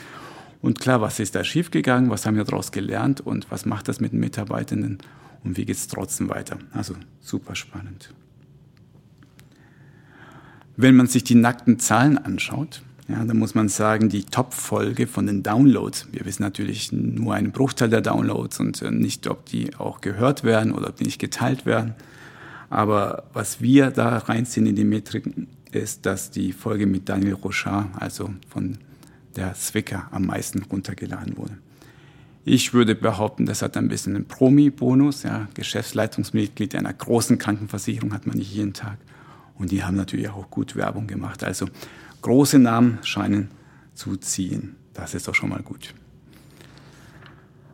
Und 0.62 0.80
klar, 0.80 1.02
was 1.02 1.20
ist 1.20 1.36
da 1.36 1.44
schiefgegangen? 1.44 2.10
Was 2.10 2.26
haben 2.26 2.38
wir 2.38 2.44
daraus 2.44 2.72
gelernt? 2.72 3.20
Und 3.22 3.50
was 3.50 3.66
macht 3.66 3.88
das 3.88 4.00
mit 4.00 4.14
den 4.14 4.20
Mitarbeitenden? 4.20 5.00
Und 5.44 5.58
wie 5.58 5.66
geht 5.66 5.76
es 5.76 5.88
trotzdem 5.88 6.30
weiter? 6.30 6.58
Also 6.72 6.96
super 7.20 7.56
spannend. 7.56 8.14
Wenn 10.78 10.96
man 10.96 11.08
sich 11.08 11.24
die 11.24 11.36
nackten 11.36 11.80
Zahlen 11.80 12.18
anschaut, 12.18 12.84
ja, 13.12 13.26
da 13.26 13.34
muss 13.34 13.56
man 13.56 13.68
sagen, 13.70 14.10
die 14.10 14.24
Top-Folge 14.24 15.08
von 15.08 15.28
den 15.28 15.44
Downloads. 15.44 16.08
Wir 16.12 16.26
wissen 16.26 16.44
natürlich 16.44 16.92
nur 16.92 17.34
einen 17.34 17.52
Bruchteil 17.52 17.90
der 17.90 18.02
Downloads 18.02 18.60
und 18.60 18.82
äh, 18.82 18.92
nicht, 18.92 19.28
ob 19.28 19.46
die 19.46 19.76
auch 19.76 20.02
gehört 20.02 20.44
werden 20.44 20.72
oder 20.72 20.90
ob 20.90 20.96
die 20.96 21.06
nicht 21.06 21.20
geteilt 21.20 21.66
werden. 21.66 21.96
Aber 22.70 23.26
was 23.34 23.62
wir 23.62 23.92
da 23.92 24.18
reinziehen 24.18 24.66
in 24.66 24.76
die 24.76 24.86
Metriken, 24.86 25.48
ist, 25.72 26.06
dass 26.06 26.32
die 26.32 26.54
Folge 26.54 26.86
mit 26.86 27.10
Daniel 27.10 27.34
Rochard, 27.34 27.88
also 27.98 28.30
von 28.50 28.78
der 29.36 29.54
Zwicker, 29.56 30.08
am 30.12 30.26
meisten 30.26 30.64
runtergeladen 30.64 31.38
wurde. 31.38 31.58
Ich 32.44 32.74
würde 32.74 32.96
behaupten, 32.96 33.46
das 33.46 33.62
hat 33.62 33.78
ein 33.78 33.88
bisschen 33.88 34.16
einen 34.16 34.26
Promi-Bonus. 34.26 35.24
Ja, 35.24 35.48
Geschäftsleitungsmitglied 35.54 36.76
einer 36.76 36.94
großen 36.94 37.38
Krankenversicherung 37.38 38.14
hat 38.14 38.26
man 38.26 38.38
nicht 38.38 38.54
jeden 38.54 38.74
Tag. 38.74 38.98
Und 39.56 39.72
die 39.72 39.84
haben 39.84 39.96
natürlich 39.96 40.30
auch 40.30 40.50
gut 40.50 40.76
Werbung 40.76 41.08
gemacht. 41.08 41.44
Also 41.44 41.68
große 42.22 42.60
Namen 42.60 43.00
scheinen 43.04 43.50
zu 43.94 44.18
ziehen. 44.18 44.76
Das 44.94 45.14
ist 45.14 45.28
doch 45.28 45.36
schon 45.36 45.50
mal 45.50 45.62
gut. 45.62 45.94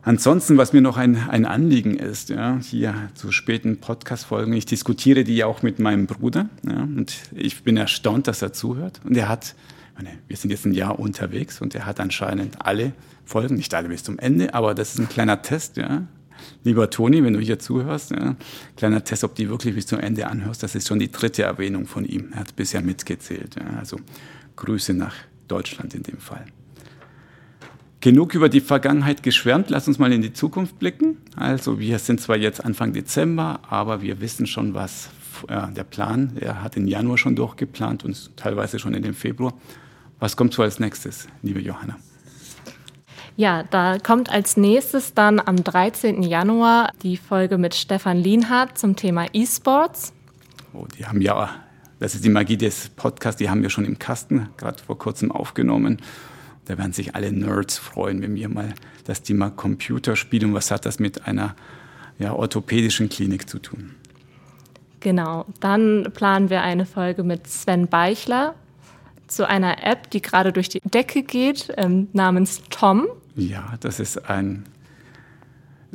Ansonsten, 0.02 0.56
was 0.56 0.72
mir 0.72 0.80
noch 0.80 0.96
ein, 0.96 1.28
ein 1.28 1.44
Anliegen 1.44 1.98
ist, 1.98 2.30
ja, 2.30 2.58
hier 2.62 2.94
zu 3.14 3.30
späten 3.30 3.78
Podcast-Folgen, 3.78 4.52
ich 4.54 4.64
diskutiere 4.64 5.24
die 5.24 5.44
auch 5.44 5.62
mit 5.62 5.80
meinem 5.80 6.06
Bruder 6.06 6.48
ja, 6.66 6.80
und 6.80 7.14
ich 7.32 7.62
bin 7.62 7.76
erstaunt, 7.76 8.26
dass 8.26 8.40
er 8.40 8.52
zuhört. 8.52 9.00
Und 9.04 9.16
er 9.16 9.28
hat, 9.28 9.54
meine, 9.96 10.10
wir 10.26 10.36
sind 10.36 10.50
jetzt 10.50 10.64
ein 10.64 10.72
Jahr 10.72 10.98
unterwegs 10.98 11.60
und 11.60 11.74
er 11.74 11.84
hat 11.84 12.00
anscheinend 12.00 12.64
alle 12.64 12.92
Folgen, 13.24 13.56
nicht 13.56 13.74
alle 13.74 13.88
bis 13.88 14.02
zum 14.02 14.18
Ende, 14.18 14.54
aber 14.54 14.74
das 14.74 14.94
ist 14.94 15.00
ein 15.00 15.08
kleiner 15.08 15.42
Test, 15.42 15.76
ja. 15.76 16.06
Lieber 16.64 16.90
Toni, 16.90 17.22
wenn 17.22 17.32
du 17.32 17.40
hier 17.40 17.58
zuhörst, 17.58 18.10
ja, 18.10 18.36
kleiner 18.76 19.04
Test, 19.04 19.24
ob 19.24 19.34
du 19.34 19.48
wirklich 19.48 19.74
bis 19.74 19.86
zum 19.86 20.00
Ende 20.00 20.26
anhörst, 20.26 20.62
das 20.62 20.74
ist 20.74 20.88
schon 20.88 20.98
die 20.98 21.10
dritte 21.10 21.42
Erwähnung 21.42 21.86
von 21.86 22.04
ihm. 22.04 22.30
Er 22.32 22.40
hat 22.40 22.56
bisher 22.56 22.82
mitgezählt. 22.82 23.56
Ja, 23.56 23.78
also 23.78 23.98
Grüße 24.56 24.94
nach 24.94 25.14
Deutschland 25.46 25.94
in 25.94 26.02
dem 26.02 26.18
Fall. 26.18 26.44
Genug 28.00 28.34
über 28.34 28.48
die 28.48 28.60
Vergangenheit 28.60 29.24
geschwärmt, 29.24 29.70
lass 29.70 29.88
uns 29.88 29.98
mal 29.98 30.12
in 30.12 30.22
die 30.22 30.32
Zukunft 30.32 30.78
blicken. 30.78 31.16
Also 31.34 31.80
wir 31.80 31.98
sind 31.98 32.20
zwar 32.20 32.36
jetzt 32.36 32.64
Anfang 32.64 32.92
Dezember, 32.92 33.60
aber 33.68 34.02
wir 34.02 34.20
wissen 34.20 34.46
schon, 34.46 34.72
was 34.74 35.10
äh, 35.48 35.72
der 35.72 35.84
Plan, 35.84 36.32
er 36.40 36.62
hat 36.62 36.76
im 36.76 36.86
Januar 36.86 37.18
schon 37.18 37.34
durchgeplant 37.34 38.04
und 38.04 38.36
teilweise 38.36 38.78
schon 38.78 38.94
in 38.94 39.02
dem 39.02 39.14
Februar. 39.14 39.52
Was 40.20 40.36
kommt 40.36 40.52
so 40.54 40.62
als 40.62 40.78
nächstes, 40.78 41.28
liebe 41.42 41.60
Johanna? 41.60 41.96
Ja, 43.38 43.62
da 43.62 43.98
kommt 43.98 44.30
als 44.30 44.56
nächstes 44.56 45.14
dann 45.14 45.38
am 45.40 45.62
13. 45.62 46.24
Januar 46.24 46.90
die 47.02 47.16
Folge 47.16 47.56
mit 47.56 47.74
Stefan 47.74 48.18
Lienhardt 48.18 48.76
zum 48.76 48.96
Thema 48.96 49.26
E-Sports. 49.32 50.12
Oh, 50.74 50.86
die 50.98 51.06
haben 51.06 51.20
ja 51.20 51.48
das 52.00 52.14
ist 52.14 52.24
die 52.24 52.30
Magie 52.30 52.56
des 52.56 52.90
Podcasts, 52.90 53.38
die 53.38 53.50
haben 53.50 53.62
wir 53.62 53.70
schon 53.70 53.84
im 53.84 53.98
Kasten 53.98 54.48
gerade 54.56 54.82
vor 54.82 54.98
kurzem 54.98 55.32
aufgenommen. 55.32 55.98
Da 56.66 56.78
werden 56.78 56.92
sich 56.92 57.14
alle 57.14 57.32
Nerds 57.32 57.78
freuen, 57.78 58.22
wenn 58.22 58.34
wir 58.34 58.48
mal 58.48 58.74
das 59.04 59.22
Thema 59.22 59.50
Computerspiele 59.50 60.46
und 60.46 60.54
was 60.54 60.70
hat 60.70 60.86
das 60.86 60.98
mit 60.98 61.26
einer 61.26 61.56
ja, 62.18 62.32
orthopädischen 62.32 63.08
Klinik 63.08 63.48
zu 63.48 63.58
tun. 63.58 63.94
Genau, 65.00 65.46
dann 65.60 66.08
planen 66.12 66.50
wir 66.50 66.62
eine 66.62 66.86
Folge 66.86 67.22
mit 67.22 67.46
Sven 67.46 67.86
Beichler 67.86 68.54
zu 69.26 69.48
einer 69.48 69.84
App, 69.84 70.10
die 70.10 70.22
gerade 70.22 70.52
durch 70.52 70.68
die 70.68 70.80
Decke 70.80 71.22
geht, 71.22 71.72
ähm, 71.76 72.08
namens 72.12 72.62
Tom. 72.70 73.06
Ja, 73.38 73.74
das 73.78 74.00
ist 74.00 74.28
ein, 74.28 74.64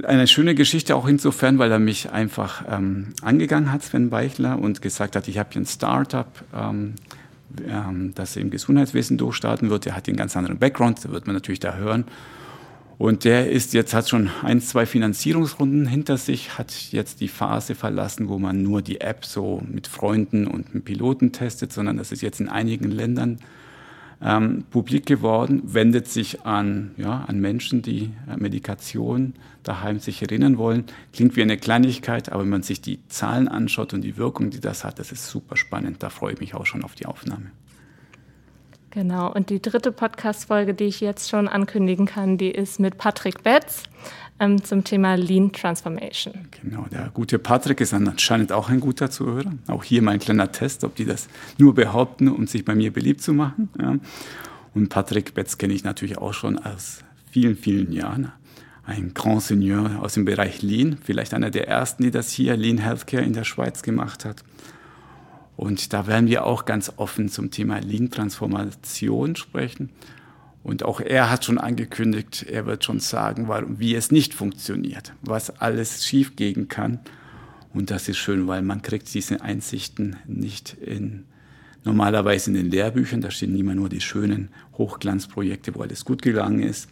eine 0.01 0.27
schöne 0.27 0.56
Geschichte 0.56 0.95
auch 0.95 1.06
insofern, 1.06 1.60
weil 1.60 1.71
er 1.71 1.79
mich 1.79 2.10
einfach 2.10 2.63
ähm, 2.69 3.08
angegangen 3.21 3.69
hat, 3.69 3.84
Sven 3.84 4.10
Beichler, 4.10 4.58
und 4.60 4.82
gesagt 4.82 5.17
hat, 5.17 5.27
ich 5.27 5.38
habe 5.38 5.49
hier 5.51 5.62
ein 5.62 5.65
Startup, 5.65 6.32
ähm, 6.56 6.93
ähm, 7.67 8.13
das 8.15 8.38
im 8.38 8.49
Gesundheitswesen 8.49 9.17
durchstarten 9.17 9.69
wird. 9.69 9.84
Der 9.84 9.93
hat 9.93 10.08
einen 10.08 10.15
ganz 10.15 10.38
anderen 10.38 10.58
Background, 10.58 11.03
da 11.03 11.12
wird 11.12 11.27
man 11.27 11.36
natürlich 11.36 11.60
da 11.60 11.75
hören. 11.75 12.06
Und 12.97 13.25
der 13.25 13.49
ist 13.49 13.73
jetzt, 13.73 13.93
hat 13.93 14.08
schon 14.08 14.29
ein, 14.43 14.62
zwei 14.62 14.86
Finanzierungsrunden 14.86 15.86
hinter 15.86 16.15
sich, 16.15 16.58
hat 16.58 16.71
jetzt 16.91 17.19
die 17.19 17.27
Phase 17.27 17.75
verlassen, 17.75 18.29
wo 18.29 18.39
man 18.39 18.63
nur 18.63 18.82
die 18.82 19.01
App 19.01 19.25
so 19.25 19.62
mit 19.69 19.88
Freunden 19.88 20.47
und 20.47 20.73
mit 20.73 20.86
Piloten 20.86 21.34
testet, 21.34 21.73
sondern 21.73 21.97
das 21.97 22.13
ist 22.13 22.21
jetzt 22.21 22.39
in 22.39 22.47
einigen 22.47 22.89
Ländern 22.89 23.39
ähm, 24.23 24.63
publik 24.69 25.05
geworden, 25.05 25.62
wendet 25.65 26.07
sich 26.07 26.45
an, 26.45 26.91
ja, 26.97 27.25
an 27.27 27.39
Menschen, 27.39 27.81
die 27.81 28.12
äh, 28.29 28.38
Medikation 28.38 29.33
daheim 29.63 29.99
sich 29.99 30.21
erinnern 30.21 30.57
wollen. 30.57 30.86
Klingt 31.12 31.36
wie 31.36 31.41
eine 31.41 31.57
Kleinigkeit, 31.57 32.31
aber 32.31 32.43
wenn 32.43 32.49
man 32.49 32.63
sich 32.63 32.81
die 32.81 33.05
Zahlen 33.07 33.47
anschaut 33.47 33.93
und 33.93 34.01
die 34.01 34.17
Wirkung, 34.17 34.49
die 34.49 34.59
das 34.59 34.83
hat, 34.83 34.99
das 34.99 35.12
ist 35.12 35.27
super 35.27 35.57
spannend. 35.57 36.01
Da 36.03 36.09
freue 36.09 36.33
ich 36.33 36.39
mich 36.39 36.55
auch 36.55 36.65
schon 36.65 36.83
auf 36.83 36.95
die 36.95 37.05
Aufnahme. 37.05 37.51
Genau, 38.91 39.33
und 39.33 39.49
die 39.49 39.59
dritte 39.59 39.91
Podcast-Folge, 39.91 40.75
die 40.75 40.83
ich 40.83 41.01
jetzt 41.01 41.27
schon 41.27 41.47
ankündigen 41.47 42.05
kann, 42.05 42.38
die 42.38 42.51
ist 42.51 42.79
mit 42.79 42.99
Patrick 42.99 43.41
Betz 43.41 43.83
ähm, 44.39 44.63
zum 44.63 44.84
Thema 44.84 45.15
Lean 45.15 45.52
Transformation. 45.52 46.34
Genau, 46.62 46.86
der 46.91 47.10
gute 47.13 47.39
Patrick 47.39 47.82
ist 47.82 47.93
anscheinend 47.93 48.52
auch 48.52 48.69
ein 48.69 48.80
guter 48.80 49.10
Zuhörer. 49.10 49.54
Auch 49.67 49.84
hier 49.84 50.02
mein 50.02 50.19
kleiner 50.19 50.52
Test, 50.52 50.84
ob 50.84 50.96
die 50.96 51.06
das 51.06 51.28
nur 51.58 51.76
behaupten, 51.76 52.28
um 52.28 52.48
sich 52.48 52.65
bei 52.65 52.76
mir 52.76 52.91
beliebt 52.91 53.22
zu 53.22 53.34
machen. 53.34 53.69
Ja. 53.80 53.98
Und 54.74 54.89
Patrick 54.89 55.34
Betz 55.34 55.58
kenne 55.58 55.74
ich 55.74 55.84
natürlich 55.84 56.17
auch 56.17 56.34
schon 56.34 56.58
aus 56.58 57.00
vielen, 57.30 57.56
vielen 57.56 57.91
Jahren. 57.91 58.32
Ein 58.86 59.13
Grand 59.13 59.41
Seigneur 59.41 60.02
aus 60.02 60.15
dem 60.15 60.26
Bereich 60.26 60.62
Lean, 60.62 60.98
vielleicht 61.02 61.34
einer 61.34 61.52
der 61.52 61.67
ersten, 61.67 62.04
die 62.04 62.12
das 62.12 62.32
hier, 62.32 62.58
Lean 62.58 62.80
Healthcare 62.80 63.24
in 63.24 63.34
der 63.34 63.46
Schweiz 63.46 63.82
gemacht 63.82 64.26
hat. 64.26 64.43
Und 65.56 65.93
da 65.93 66.08
werden 66.08 66.28
wir 66.28 66.46
auch 66.46 66.65
ganz 66.65 66.91
offen 66.98 67.30
zum 67.30 67.52
Thema 67.52 67.80
Lean-Transformation 67.80 69.36
sprechen. 69.36 69.89
Und 70.63 70.84
auch 70.84 71.02
er 71.02 71.30
hat 71.30 71.43
schon 71.43 71.58
angekündigt, 71.58 72.45
er 72.49 72.65
wird 72.65 72.86
schon 72.86 73.02
sagen, 73.02 73.49
warum, 73.49 73.80
wie 73.80 73.95
es 73.95 74.12
nicht 74.12 74.34
funktioniert, 74.34 75.13
was 75.21 75.49
alles 75.49 76.06
schiefgehen 76.06 76.69
kann. 76.69 76.99
Und 77.73 77.91
das 77.91 78.08
ist 78.08 78.17
schön, 78.17 78.47
weil 78.47 78.62
man 78.62 78.82
kriegt 78.82 79.13
diese 79.13 79.41
Einsichten 79.41 80.15
nicht 80.26 80.78
in, 80.80 81.26
normalerweise 81.84 82.49
in 82.49 82.56
den 82.56 82.71
Lehrbüchern. 82.71 83.19
Da 83.19 83.30
stehen 83.30 83.58
immer 83.58 83.76
nur 83.76 83.89
die 83.89 83.99
schönen 83.99 84.49
Hochglanzprojekte, 84.78 85.76
wo 85.76 85.82
alles 85.82 86.06
gut 86.06 86.21
gegangen 86.21 86.63
ist. 86.63 86.89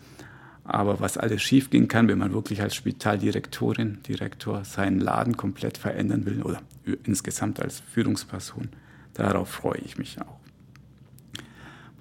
Aber 0.66 1.00
was 1.00 1.18
alles 1.18 1.42
schiefgehen 1.42 1.88
kann, 1.88 2.08
wenn 2.08 2.20
man 2.20 2.34
wirklich 2.34 2.62
als 2.62 2.76
Spitaldirektorin, 2.76 4.00
Direktor 4.08 4.66
seinen 4.66 5.00
Laden 5.00 5.38
komplett 5.38 5.78
verändern 5.78 6.26
will 6.26 6.44
oder 6.44 6.62
insgesamt 7.04 7.62
als 7.62 7.80
Führungsperson, 7.80 8.70
darauf 9.14 9.50
freue 9.50 9.80
ich 9.80 9.98
mich 9.98 10.20
auch. 10.22 10.41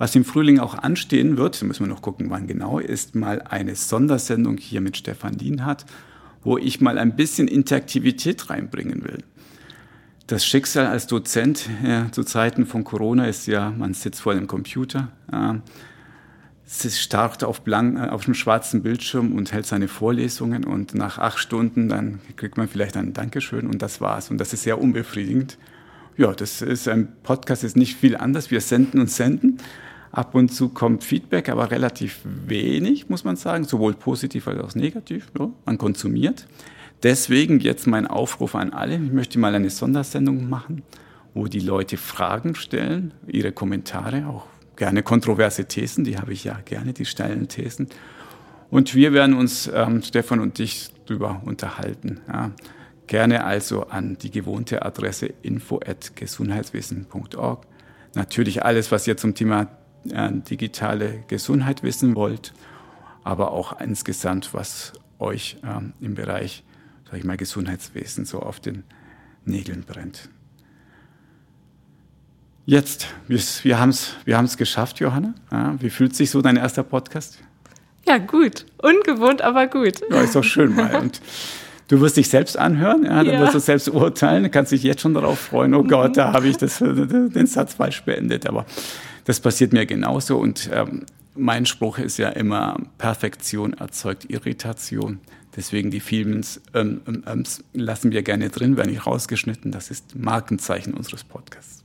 Was 0.01 0.17
im 0.17 0.25
Frühling 0.25 0.61
auch 0.61 0.79
anstehen 0.79 1.37
wird, 1.37 1.63
müssen 1.63 1.85
wir 1.85 1.93
noch 1.93 2.01
gucken, 2.01 2.31
wann 2.31 2.47
genau, 2.47 2.79
ist 2.79 3.15
mal 3.15 3.43
eine 3.43 3.77
Sondersendung 3.77 4.57
hier 4.57 4.81
mit 4.81 4.97
Stefan 4.97 5.35
Lienhardt, 5.35 5.85
wo 6.43 6.57
ich 6.57 6.81
mal 6.81 6.97
ein 6.97 7.17
bisschen 7.17 7.49
Interaktivität 7.49 8.49
reinbringen 8.49 9.05
will. 9.05 9.19
Das 10.27 10.47
Schicksal 10.47 10.87
als 10.87 11.07
Dozent 11.07 11.69
ja, 11.85 12.11
zu 12.13 12.25
Zeiten 12.25 12.65
von 12.65 12.83
Corona 12.83 13.27
ist 13.27 13.47
ja, 13.47 13.75
man 13.77 13.93
sitzt 13.93 14.23
vor 14.23 14.33
dem 14.33 14.47
Computer. 14.47 15.09
Es 16.67 16.99
starrt 16.99 17.45
auf, 17.45 17.61
blank, 17.61 17.99
äh, 17.99 18.09
auf 18.09 18.25
einem 18.25 18.33
schwarzen 18.33 18.83
Bildschirm 18.83 19.35
und 19.35 19.53
hält 19.53 19.67
seine 19.67 19.87
Vorlesungen 19.87 20.65
und 20.65 20.95
nach 20.95 21.19
acht 21.19 21.39
Stunden 21.39 21.91
dann 21.91 22.21
kriegt 22.37 22.57
man 22.57 22.69
vielleicht 22.69 22.97
ein 22.97 23.13
Dankeschön 23.13 23.67
und 23.67 23.83
das 23.83 24.01
war's. 24.01 24.31
Und 24.31 24.39
das 24.39 24.55
ist 24.55 24.63
sehr 24.63 24.81
unbefriedigend. 24.81 25.59
Ja, 26.17 26.33
das 26.33 26.63
ist 26.63 26.89
ein 26.89 27.13
Podcast, 27.23 27.65
ist 27.65 27.77
nicht 27.77 27.99
viel 27.99 28.17
anders. 28.17 28.51
Wir 28.51 28.63
senden 28.63 28.99
und 28.99 29.11
senden. 29.11 29.59
Ab 30.13 30.35
und 30.35 30.49
zu 30.49 30.71
kommt 30.71 31.05
Feedback, 31.05 31.49
aber 31.49 31.71
relativ 31.71 32.21
wenig, 32.25 33.09
muss 33.09 33.25
man 33.25 33.37
sagen, 33.37 33.65
sowohl 33.65 33.95
positiv 33.95 34.49
als 34.49 34.61
auch 34.61 34.75
negativ. 34.75 35.29
Ja, 35.39 35.49
man 35.65 35.79
konsumiert. 35.79 36.47
Deswegen 37.03 37.61
jetzt 37.61 37.87
mein 37.87 38.07
Aufruf 38.07 38.55
an 38.55 38.73
alle. 38.73 38.97
Ich 38.97 39.13
möchte 39.13 39.39
mal 39.39 39.55
eine 39.55 39.71
Sondersendung 39.71 40.49
machen, 40.49 40.83
wo 41.33 41.47
die 41.47 41.61
Leute 41.61 41.97
Fragen 41.97 42.55
stellen, 42.57 43.15
ihre 43.27 43.53
Kommentare, 43.53 44.27
auch 44.27 44.47
gerne 44.77 45.03
kontroverse 45.03 45.65
Thesen, 45.67 46.05
die 46.05 46.19
habe 46.19 46.33
ich 46.33 46.45
ja 46.45 46.59
gerne, 46.65 46.93
die 46.93 47.05
steilen 47.05 47.49
Thesen. 47.49 47.89
Und 48.71 48.95
wir 48.95 49.13
werden 49.13 49.35
uns, 49.35 49.71
ähm, 49.73 50.03
Stefan 50.03 50.41
und 50.41 50.59
ich, 50.59 50.91
darüber 51.07 51.41
unterhalten. 51.45 52.21
Ja. 52.29 52.51
Gerne 53.07 53.45
also 53.45 53.87
an 53.89 54.19
die 54.19 54.31
gewohnte 54.31 54.83
Adresse 54.83 55.33
info.gesundheitswissen.org. 55.43 57.67
Natürlich 58.15 58.65
alles, 58.65 58.91
was 58.93 59.07
ihr 59.07 59.17
zum 59.17 59.35
Thema 59.35 59.69
äh, 60.09 60.31
digitale 60.33 61.25
Gesundheit 61.29 61.83
wissen 61.83 62.15
wollt, 62.15 62.53
aber 63.25 63.53
auch 63.53 63.81
insgesamt, 63.81 64.55
was 64.55 64.93
euch 65.19 65.59
ähm, 65.65 65.93
im 66.01 66.15
Bereich, 66.15 66.65
sag 67.11 67.19
ich 67.19 67.25
mal, 67.25 67.37
Gesundheitswesen 67.37 68.25
so 68.25 68.41
auf 68.41 68.61
den 68.61 68.85
Nägeln 69.45 69.85
brennt. 69.85 70.29
Jetzt, 72.67 73.09
wir, 73.27 73.39
wir 73.63 73.81
haben 73.81 73.91
es 73.91 74.15
wir 74.25 74.37
haben's 74.37 74.57
geschafft, 74.57 75.01
Johanna. 75.01 75.35
Ja, 75.51 75.75
wie 75.81 75.91
fühlt 75.91 76.15
sich 76.15 76.31
so 76.31 76.41
dein 76.41 76.57
erster 76.57 76.83
Podcast? 76.83 77.39
Ja, 78.07 78.19
gut. 78.19 78.67
Ungewohnt, 78.79 79.43
aber 79.43 79.67
gut. 79.67 80.01
Ja, 80.11 80.21
ist 80.21 80.37
doch 80.37 80.45
schön 80.45 80.75
mal. 80.75 80.95
Und 80.97 81.21
du 81.89 82.01
wirst 82.01 82.17
dich 82.17 82.29
selbst 82.29 82.57
anhören, 82.57 83.05
ja, 83.05 83.25
dann 83.25 83.27
ja. 83.27 83.41
wirst 83.41 83.55
du 83.55 83.59
selbst 83.59 83.89
urteilen, 83.89 84.45
du 84.45 84.51
kannst 84.51 84.73
dich 84.73 84.83
jetzt 84.83 85.03
schon 85.03 85.15
darauf 85.15 85.39
freuen, 85.39 85.75
oh 85.75 85.83
Gott, 85.83 86.17
da 86.17 86.33
habe 86.33 86.49
ich 86.49 86.57
das, 86.57 86.79
den 86.79 87.47
Satz 87.47 87.75
falsch 87.75 88.03
beendet. 88.03 88.47
Aber 88.47 88.67
das 89.25 89.41
passiert 89.41 89.73
mir 89.73 89.87
genauso. 89.87 90.39
Und 90.39 90.71
ähm, 90.73 91.07
mein 91.35 91.67
Spruch 91.67 91.99
ist 91.99 92.19
ja 92.19 92.31
immer, 92.31 92.77
Perfektion 92.99 93.75
erzeugt 93.75 94.27
Irritation. 94.29 95.21
Deswegen 95.57 95.91
die 95.91 96.01
vielen 96.01 96.45
ähm, 96.75 97.01
ähm, 97.07 97.23
ähm, 97.27 97.43
lassen 97.73 98.13
wir 98.13 98.23
gerne 98.23 98.51
drin, 98.51 98.77
werden 98.77 98.91
nicht 98.91 99.07
rausgeschnitten. 99.07 99.73
Das 99.73 99.91
ist 99.91 100.17
Markenzeichen 100.17 100.95
unseres 100.95 101.25
Podcasts. 101.25 101.83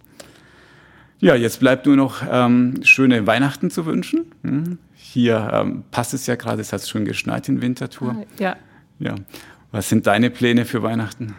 Ja, 1.20 1.36
jetzt 1.36 1.60
bleibt 1.60 1.86
nur 1.86 1.96
noch 1.96 2.22
ähm, 2.30 2.82
schöne 2.84 3.26
Weihnachten 3.26 3.72
zu 3.72 3.86
wünschen. 3.86 4.32
Hm. 4.44 4.78
Hier 4.94 5.50
ähm, 5.54 5.84
passt 5.90 6.14
es 6.14 6.28
ja 6.28 6.36
gerade, 6.36 6.62
es 6.62 6.74
hat 6.74 6.88
schon 6.88 7.06
geschneit 7.06 7.48
in 7.48 7.62
Winterthur. 7.62 8.18
Ah, 8.20 8.26
ja. 8.38 8.56
ja. 9.00 9.16
Was 9.72 9.90
sind 9.90 10.08
deine 10.08 10.30
Pläne 10.30 10.66
für 10.66 10.84
Weihnachten? 10.84 11.36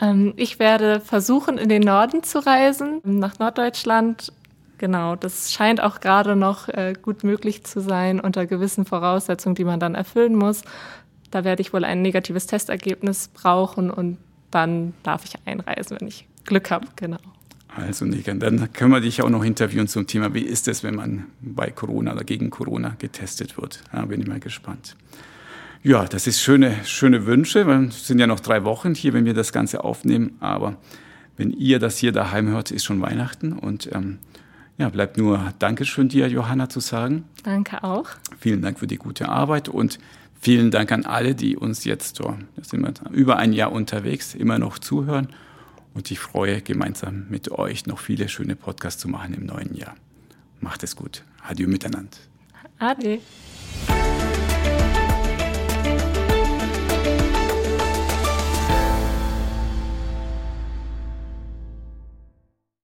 Ähm, 0.00 0.34
ich 0.36 0.58
werde 0.58 1.00
versuchen, 1.00 1.58
in 1.58 1.68
den 1.68 1.82
Norden 1.82 2.22
zu 2.22 2.44
reisen, 2.44 3.00
nach 3.04 3.38
Norddeutschland. 3.38 4.32
Genau, 4.78 5.16
das 5.16 5.52
scheint 5.52 5.80
auch 5.82 6.00
gerade 6.00 6.36
noch 6.36 6.68
äh, 6.68 6.94
gut 7.00 7.24
möglich 7.24 7.64
zu 7.64 7.80
sein, 7.80 8.20
unter 8.20 8.46
gewissen 8.46 8.84
Voraussetzungen, 8.84 9.54
die 9.54 9.64
man 9.64 9.80
dann 9.80 9.94
erfüllen 9.94 10.34
muss. 10.34 10.62
Da 11.30 11.44
werde 11.44 11.62
ich 11.62 11.72
wohl 11.72 11.84
ein 11.84 12.02
negatives 12.02 12.46
Testergebnis 12.46 13.28
brauchen 13.28 13.90
und 13.90 14.18
dann 14.50 14.94
darf 15.02 15.24
ich 15.24 15.34
einreisen, 15.46 15.98
wenn 15.98 16.08
ich 16.08 16.26
Glück 16.44 16.70
habe. 16.70 16.86
Genau. 16.96 17.18
Also 17.74 18.06
Nikan, 18.06 18.40
dann 18.40 18.72
können 18.72 18.92
wir 18.92 19.00
dich 19.00 19.20
auch 19.22 19.28
noch 19.28 19.44
interviewen 19.44 19.86
zum 19.86 20.06
Thema, 20.06 20.32
wie 20.32 20.40
ist 20.40 20.66
es, 20.66 20.82
wenn 20.82 20.94
man 20.94 21.26
bei 21.40 21.70
Corona 21.70 22.12
oder 22.12 22.24
gegen 22.24 22.48
Corona 22.48 22.94
getestet 22.98 23.58
wird. 23.58 23.82
Ja, 23.92 24.04
bin 24.06 24.20
ich 24.20 24.26
mal 24.26 24.40
gespannt. 24.40 24.96
Ja, 25.82 26.04
das 26.04 26.26
ist 26.26 26.40
schöne, 26.40 26.74
schöne 26.84 27.26
Wünsche. 27.26 27.60
Es 27.60 28.06
sind 28.06 28.18
ja 28.18 28.26
noch 28.26 28.40
drei 28.40 28.64
Wochen 28.64 28.94
hier, 28.94 29.12
wenn 29.12 29.24
wir 29.24 29.34
das 29.34 29.52
Ganze 29.52 29.84
aufnehmen. 29.84 30.36
Aber 30.40 30.76
wenn 31.36 31.50
ihr 31.50 31.78
das 31.78 31.98
hier 31.98 32.12
daheim 32.12 32.48
hört, 32.48 32.70
ist 32.70 32.84
schon 32.84 33.00
Weihnachten. 33.02 33.52
Und 33.52 33.90
ähm, 33.92 34.18
ja, 34.78 34.88
bleibt 34.88 35.16
nur 35.16 35.52
Dankeschön 35.58 36.08
dir, 36.08 36.28
Johanna, 36.28 36.68
zu 36.68 36.80
sagen. 36.80 37.24
Danke 37.42 37.82
auch. 37.82 38.08
Vielen 38.38 38.62
Dank 38.62 38.78
für 38.78 38.86
die 38.86 38.96
gute 38.96 39.28
Arbeit 39.28 39.68
und 39.68 39.98
vielen 40.40 40.70
Dank 40.70 40.92
an 40.92 41.04
alle, 41.04 41.34
die 41.34 41.56
uns 41.56 41.84
jetzt, 41.84 42.16
so, 42.16 42.36
sind 42.60 42.82
wir 42.82 42.92
über 43.10 43.36
ein 43.36 43.52
Jahr 43.52 43.72
unterwegs, 43.72 44.34
immer 44.34 44.58
noch 44.58 44.78
zuhören 44.78 45.28
und 45.94 46.10
ich 46.10 46.18
freue, 46.18 46.60
gemeinsam 46.60 47.26
mit 47.30 47.50
euch 47.50 47.86
noch 47.86 47.98
viele 47.98 48.28
schöne 48.28 48.54
Podcasts 48.54 49.00
zu 49.00 49.08
machen 49.08 49.32
im 49.32 49.46
neuen 49.46 49.74
Jahr. 49.74 49.94
Macht 50.60 50.82
es 50.82 50.94
gut. 50.94 51.24
Adieu 51.42 51.68
miteinander. 51.68 52.18
Ade. 52.78 53.20